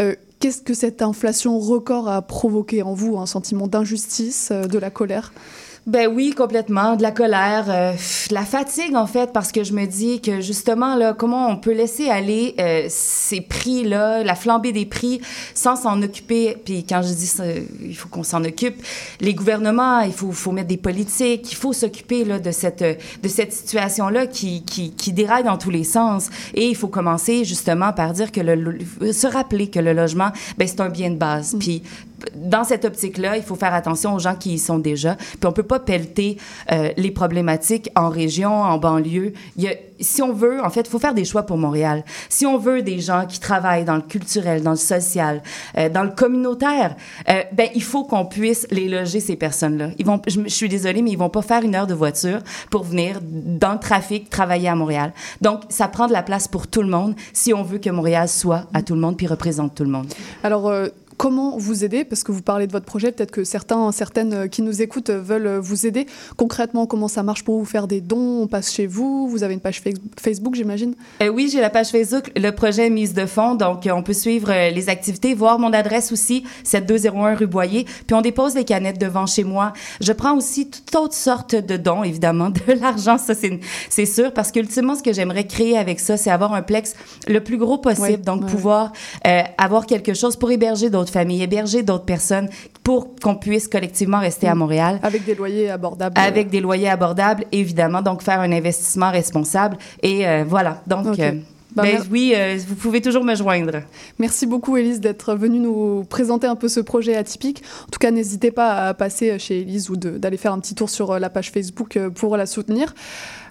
Euh, 0.00 0.14
Qu'est-ce 0.38 0.60
que 0.60 0.74
cette 0.74 1.00
inflation 1.00 1.58
record 1.58 2.08
a 2.10 2.20
provoqué 2.20 2.82
en 2.82 2.92
vous 2.92 3.16
Un 3.16 3.24
sentiment 3.24 3.68
d'injustice, 3.68 4.52
de 4.52 4.78
la 4.78 4.90
colère? 4.90 5.32
Ben 5.86 6.08
oui, 6.12 6.34
complètement. 6.36 6.96
De 6.96 7.02
la 7.02 7.12
colère, 7.12 7.66
euh, 7.68 7.92
de 7.92 8.34
la 8.34 8.44
fatigue, 8.44 8.96
en 8.96 9.06
fait, 9.06 9.32
parce 9.32 9.52
que 9.52 9.62
je 9.62 9.72
me 9.72 9.86
dis 9.86 10.20
que 10.20 10.40
justement, 10.40 10.96
là, 10.96 11.14
comment 11.14 11.46
on 11.48 11.56
peut 11.56 11.72
laisser 11.72 12.08
aller 12.10 12.56
euh, 12.58 12.86
ces 12.88 13.40
prix-là, 13.40 14.24
la 14.24 14.34
flambée 14.34 14.72
des 14.72 14.84
prix, 14.84 15.20
sans 15.54 15.76
s'en 15.76 16.02
occuper? 16.02 16.56
Puis 16.64 16.84
quand 16.84 17.02
je 17.02 17.14
dis 17.14 17.28
ça, 17.28 17.44
il 17.84 17.94
faut 17.94 18.08
qu'on 18.08 18.24
s'en 18.24 18.42
occupe. 18.42 18.82
Les 19.20 19.32
gouvernements, 19.32 20.00
il 20.00 20.12
faut, 20.12 20.32
faut 20.32 20.50
mettre 20.50 20.66
des 20.66 20.76
politiques, 20.76 21.52
il 21.52 21.56
faut 21.56 21.72
s'occuper 21.72 22.24
là, 22.24 22.40
de 22.40 22.50
cette, 22.50 22.82
de 22.82 23.28
cette 23.28 23.52
situation-là 23.52 24.26
qui, 24.26 24.64
qui, 24.64 24.90
qui 24.90 25.12
déraille 25.12 25.44
dans 25.44 25.56
tous 25.56 25.70
les 25.70 25.84
sens. 25.84 26.30
Et 26.54 26.66
il 26.68 26.74
faut 26.74 26.88
commencer 26.88 27.44
justement 27.44 27.92
par 27.92 28.12
dire 28.12 28.32
que 28.32 28.40
le, 28.40 28.56
le- 28.56 29.12
se 29.12 29.28
rappeler 29.28 29.70
que 29.70 29.78
le 29.78 29.92
logement, 29.92 30.32
ben, 30.58 30.66
c'est 30.66 30.80
un 30.80 30.88
bien 30.88 31.10
de 31.10 31.16
base. 31.16 31.54
Puis 31.60 31.84
dans 32.34 32.64
cette 32.64 32.84
optique-là, 32.84 33.36
il 33.36 33.42
faut 33.44 33.54
faire 33.54 33.74
attention 33.74 34.14
aux 34.14 34.18
gens 34.18 34.34
qui 34.34 34.54
y 34.54 34.58
sont 34.58 34.78
déjà. 34.78 35.14
Puis 35.14 35.46
on 35.46 35.52
peut 35.52 35.62
pas 35.62 35.75
pelleter 35.78 36.38
euh, 36.72 36.90
les 36.96 37.10
problématiques 37.10 37.90
en 37.94 38.08
région, 38.08 38.52
en 38.52 38.78
banlieue. 38.78 39.32
Il 39.56 39.64
y 39.64 39.68
a, 39.68 39.72
si 40.00 40.22
on 40.22 40.32
veut, 40.32 40.62
en 40.62 40.70
fait, 40.70 40.82
il 40.82 40.90
faut 40.90 40.98
faire 40.98 41.14
des 41.14 41.24
choix 41.24 41.44
pour 41.44 41.56
Montréal. 41.56 42.04
Si 42.28 42.46
on 42.46 42.58
veut 42.58 42.82
des 42.82 43.00
gens 43.00 43.24
qui 43.26 43.40
travaillent 43.40 43.84
dans 43.84 43.96
le 43.96 44.02
culturel, 44.02 44.62
dans 44.62 44.72
le 44.72 44.76
social, 44.76 45.42
euh, 45.78 45.88
dans 45.88 46.02
le 46.02 46.10
communautaire, 46.10 46.96
euh, 47.28 47.42
ben 47.52 47.68
il 47.74 47.82
faut 47.82 48.04
qu'on 48.04 48.26
puisse 48.26 48.66
les 48.70 48.88
loger 48.88 49.20
ces 49.20 49.36
personnes-là. 49.36 49.90
Ils 49.98 50.06
vont, 50.06 50.20
je, 50.26 50.40
je 50.44 50.48
suis 50.48 50.68
désolée, 50.68 51.02
mais 51.02 51.10
ils 51.10 51.18
vont 51.18 51.30
pas 51.30 51.42
faire 51.42 51.62
une 51.62 51.74
heure 51.74 51.86
de 51.86 51.94
voiture 51.94 52.40
pour 52.70 52.84
venir 52.84 53.20
dans 53.22 53.72
le 53.72 53.78
trafic 53.78 54.28
travailler 54.30 54.68
à 54.68 54.74
Montréal. 54.74 55.12
Donc 55.40 55.62
ça 55.68 55.88
prend 55.88 56.06
de 56.06 56.12
la 56.12 56.22
place 56.22 56.48
pour 56.48 56.66
tout 56.66 56.82
le 56.82 56.88
monde 56.88 57.14
si 57.32 57.54
on 57.54 57.62
veut 57.62 57.78
que 57.78 57.90
Montréal 57.90 58.28
soit 58.28 58.66
à 58.74 58.82
tout 58.82 58.94
le 58.94 59.00
monde 59.00 59.16
puis 59.16 59.26
représente 59.26 59.74
tout 59.74 59.84
le 59.84 59.90
monde. 59.90 60.06
Alors, 60.42 60.70
comment 61.16 61.56
vous 61.56 61.84
aider 61.84 62.04
Parce 62.04 62.22
que 62.22 62.32
vous 62.32 62.42
parlez 62.42 62.66
de 62.66 62.72
votre 62.72 62.86
projet, 62.86 63.12
peut-être 63.12 63.30
que 63.30 63.44
certains, 63.44 63.90
certaines 63.92 64.48
qui 64.48 64.62
nous 64.62 64.82
écoutent 64.82 65.10
veulent 65.10 65.58
vous 65.58 65.86
aider. 65.86 66.06
Concrètement, 66.36 66.86
comment 66.86 67.08
ça 67.08 67.22
marche 67.22 67.44
pour 67.44 67.58
vous 67.58 67.64
faire 67.64 67.86
des 67.86 68.00
dons? 68.00 68.42
On 68.42 68.46
passe 68.46 68.72
chez 68.72 68.86
vous 68.86 69.28
Vous 69.28 69.42
avez 69.42 69.54
une 69.54 69.60
page 69.60 69.80
Face- 69.80 69.94
Facebook, 70.20 70.54
j'imagine? 70.54 70.94
Euh, 71.22 71.28
oui, 71.28 71.48
j'ai 71.52 71.60
la 71.60 71.70
page 71.70 71.88
Facebook, 71.88 72.30
le 72.36 72.50
projet 72.50 72.90
Mise 72.90 73.14
de 73.14 73.26
fond. 73.26 73.54
Donc, 73.54 73.88
on 73.92 74.02
peut 74.02 74.12
suivre 74.12 74.50
euh, 74.50 74.70
les 74.70 74.88
activités, 74.88 75.34
voir 75.34 75.58
mon 75.58 75.72
adresse 75.72 76.12
aussi, 76.12 76.44
7201 76.64 77.34
rue 77.34 77.46
Boyer. 77.46 77.84
Puis, 77.84 78.14
on 78.14 78.20
dépose 78.20 78.54
les 78.54 78.64
canettes 78.64 78.98
devant 79.00 79.26
chez 79.26 79.44
moi. 79.44 79.72
Je 80.00 80.12
prends 80.12 80.36
aussi 80.36 80.68
toutes 80.70 80.94
autres 80.96 81.14
sortes 81.14 81.54
de 81.54 81.76
dons, 81.76 82.02
évidemment, 82.04 82.50
de 82.68 82.72
l'argent, 82.80 83.18
ça, 83.18 83.34
c'est, 83.34 83.60
c'est 83.88 84.06
sûr, 84.06 84.32
parce 84.32 84.52
qu'ultimement, 84.52 84.94
ce 84.94 85.02
que 85.02 85.12
j'aimerais 85.12 85.46
créer 85.46 85.76
avec 85.78 86.00
ça, 86.00 86.16
c'est 86.16 86.30
avoir 86.30 86.54
un 86.54 86.62
plex 86.62 86.94
le 87.28 87.40
plus 87.42 87.56
gros 87.56 87.78
possible. 87.78 88.02
Ouais, 88.02 88.16
donc, 88.18 88.42
ouais. 88.42 88.50
pouvoir 88.50 88.92
euh, 89.26 89.42
avoir 89.58 89.86
quelque 89.86 90.14
chose 90.14 90.36
pour 90.36 90.50
héberger 90.50 90.90
d'autres 90.90 91.05
familles, 91.10 91.42
héberger 91.42 91.82
d'autres 91.82 92.04
personnes, 92.04 92.48
pour 92.82 93.14
qu'on 93.16 93.34
puisse 93.34 93.68
collectivement 93.68 94.20
rester 94.20 94.46
à 94.48 94.54
Montréal. 94.54 95.00
Avec 95.02 95.24
des 95.24 95.34
loyers 95.34 95.70
abordables 95.70 96.18
Avec 96.18 96.50
des 96.50 96.60
loyers 96.60 96.88
abordables, 96.88 97.44
évidemment, 97.52 98.02
donc 98.02 98.22
faire 98.22 98.40
un 98.40 98.52
investissement 98.52 99.10
responsable. 99.10 99.76
Et 100.02 100.26
euh, 100.26 100.44
voilà, 100.46 100.82
donc, 100.86 101.06
Ok. 101.06 101.18
euh, 101.20 101.32
Bah, 101.74 101.82
ben, 101.82 102.00
oui, 102.10 102.32
euh, 102.34 102.56
vous 102.66 102.74
pouvez 102.74 103.02
toujours 103.02 103.22
me 103.24 103.34
joindre. 103.34 103.82
Merci 104.18 104.46
beaucoup, 104.46 104.76
Élise, 104.78 104.98
d'être 105.00 105.34
venue 105.34 105.58
nous 105.58 106.04
présenter 106.08 106.46
un 106.46 106.54
peu 106.56 106.68
ce 106.68 106.80
projet 106.80 107.16
atypique. 107.16 107.62
En 107.86 107.90
tout 107.90 107.98
cas, 107.98 108.10
n'hésitez 108.10 108.50
pas 108.50 108.86
à 108.88 108.94
passer 108.94 109.38
chez 109.38 109.60
Élise 109.60 109.90
ou 109.90 109.96
d'aller 109.96 110.38
faire 110.38 110.52
un 110.54 110.60
petit 110.60 110.74
tour 110.74 110.88
sur 110.88 111.18
la 111.18 111.28
page 111.28 111.50
Facebook 111.50 111.98
pour 112.14 112.36
la 112.38 112.46
soutenir. 112.46 112.94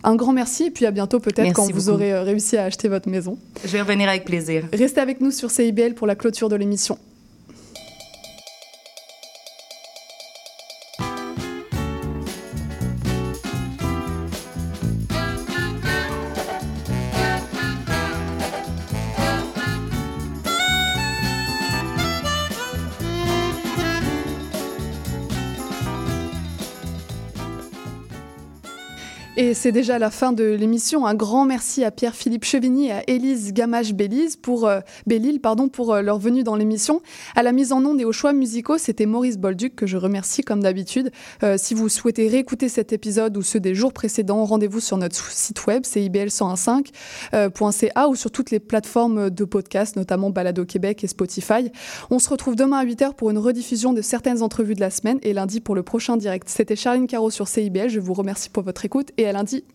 Un 0.04 0.16
grand 0.16 0.34
merci 0.34 0.66
et 0.66 0.72
puis 0.72 0.86
à 0.86 0.92
bientôt 0.92 1.20
peut-être 1.20 1.54
quand 1.54 1.72
vous 1.72 1.90
aurez 1.90 2.18
réussi 2.20 2.58
à 2.58 2.64
acheter 2.64 2.88
votre 2.88 3.10
maison. 3.10 3.38
Je 3.64 3.70
vais 3.70 3.82
revenir 3.82 4.08
avec 4.10 4.26
plaisir. 4.26 4.64
Restez 4.74 5.02
avec 5.02 5.20
nous 5.22 5.32
sur 5.32 5.52
CIBL 5.52 5.94
pour 5.94 6.08
la 6.08 6.16
clôture 6.16 6.50
de 6.50 6.56
l'émission. 6.56 6.98
C'est 29.56 29.72
déjà 29.72 29.98
la 29.98 30.12
fin 30.12 30.34
de 30.34 30.44
l'émission. 30.44 31.08
Un 31.08 31.16
grand 31.16 31.46
merci 31.46 31.86
à 31.86 31.92
Pierre-Philippe 31.92 32.44
Chevigny 32.44 32.88
et 32.88 32.92
à 32.92 33.04
Élise 33.08 33.54
Gamache-Bélise 33.54 34.36
pour, 34.36 34.68
euh, 34.68 34.82
pardon, 35.42 35.70
pour 35.70 35.94
euh, 35.94 36.02
leur 36.02 36.20
venue 36.20 36.44
dans 36.44 36.56
l'émission. 36.56 37.02
À 37.36 37.44
la 37.44 37.54
mise 37.54 37.72
en 37.72 37.86
onde 37.86 38.02
et 38.02 38.06
aux 38.06 38.12
choix 38.12 38.34
musicaux, 38.34 38.78
c'était 38.78 39.06
Maurice 39.06 39.38
Bolduc 39.38 39.76
que 39.76 39.86
je 39.88 39.98
remercie 39.98 40.44
comme 40.44 40.62
d'habitude. 40.62 41.12
Euh, 41.42 41.56
si 41.58 41.74
vous 41.74 41.90
souhaitez 41.90 42.28
réécouter 42.28 42.68
cet 42.68 42.92
épisode 42.92 43.38
ou 43.38 43.42
ceux 43.42 43.62
des 43.62 43.74
jours 43.74 43.94
précédents, 43.94 44.44
rendez-vous 44.44 44.82
sur 44.82 44.98
notre 44.98 45.32
site 45.32 45.66
web, 45.68 45.84
c'est 45.86 46.02
ibl1015.ca 46.02 48.10
ou 48.10 48.16
sur 48.16 48.32
toutes 48.32 48.52
les 48.52 48.60
plateformes 48.60 49.30
de 49.30 49.46
podcast, 49.46 49.96
notamment 49.96 50.32
Balado 50.32 50.66
Québec 50.66 51.02
et 51.04 51.08
Spotify. 51.08 51.72
On 52.10 52.20
se 52.20 52.28
retrouve 52.30 52.56
demain 52.56 52.80
à 52.80 52.86
8h 52.86 53.14
pour 53.16 53.32
une 53.32 53.38
rediffusion 53.38 53.94
de 53.94 54.02
certaines 54.02 54.44
entrevues 54.44 54.76
de 54.76 54.82
la 54.82 54.90
semaine 54.90 55.20
et 55.24 55.32
lundi 55.34 55.62
pour 55.62 55.76
le 55.76 55.84
prochain 55.84 56.18
direct. 56.18 56.50
C'était 56.50 56.76
Charline 56.76 57.08
Caro 57.08 57.30
sur 57.30 57.48
CIBL. 57.48 57.88
Je 57.90 58.02
vous 58.02 58.14
remercie 58.14 58.50
pour 58.50 58.64
votre 58.64 58.84
écoute 58.84 59.12
et 59.18 59.26
à 59.26 59.32
lundi 59.32 59.45
lundi. 59.46 59.75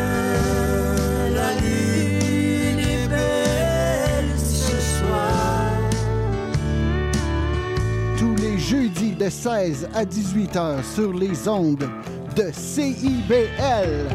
de 9.21 9.29
16 9.29 9.89
à 9.93 10.03
18 10.03 10.55
heures 10.55 10.83
sur 10.83 11.13
les 11.13 11.47
ondes 11.47 11.87
de 12.35 12.51
CIBL. 12.51 14.07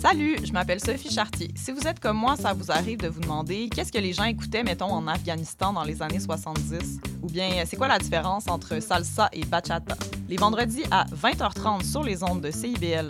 Salut, 0.00 0.38
je 0.42 0.52
m'appelle 0.52 0.80
Sophie 0.80 1.08
Chartier. 1.08 1.52
Si 1.54 1.70
vous 1.70 1.86
êtes 1.86 2.00
comme 2.00 2.16
moi, 2.16 2.34
ça 2.34 2.52
vous 2.52 2.72
arrive 2.72 2.98
de 2.98 3.06
vous 3.06 3.20
demander 3.20 3.68
qu'est-ce 3.68 3.92
que 3.92 3.98
les 3.98 4.12
gens 4.12 4.24
écoutaient, 4.24 4.64
mettons, 4.64 4.90
en 4.90 5.06
Afghanistan 5.06 5.72
dans 5.72 5.84
les 5.84 6.02
années 6.02 6.18
70? 6.18 6.98
Ou 7.22 7.28
bien, 7.28 7.62
c'est 7.64 7.76
quoi 7.76 7.86
la 7.86 8.00
différence 8.00 8.48
entre 8.48 8.80
salsa 8.80 9.28
et 9.32 9.44
bachata? 9.44 9.94
Les 10.28 10.36
vendredis 10.36 10.82
à 10.90 11.04
20h30 11.14 11.84
sur 11.84 12.02
les 12.02 12.24
ondes 12.24 12.40
de 12.40 12.50
CIBL 12.50 12.98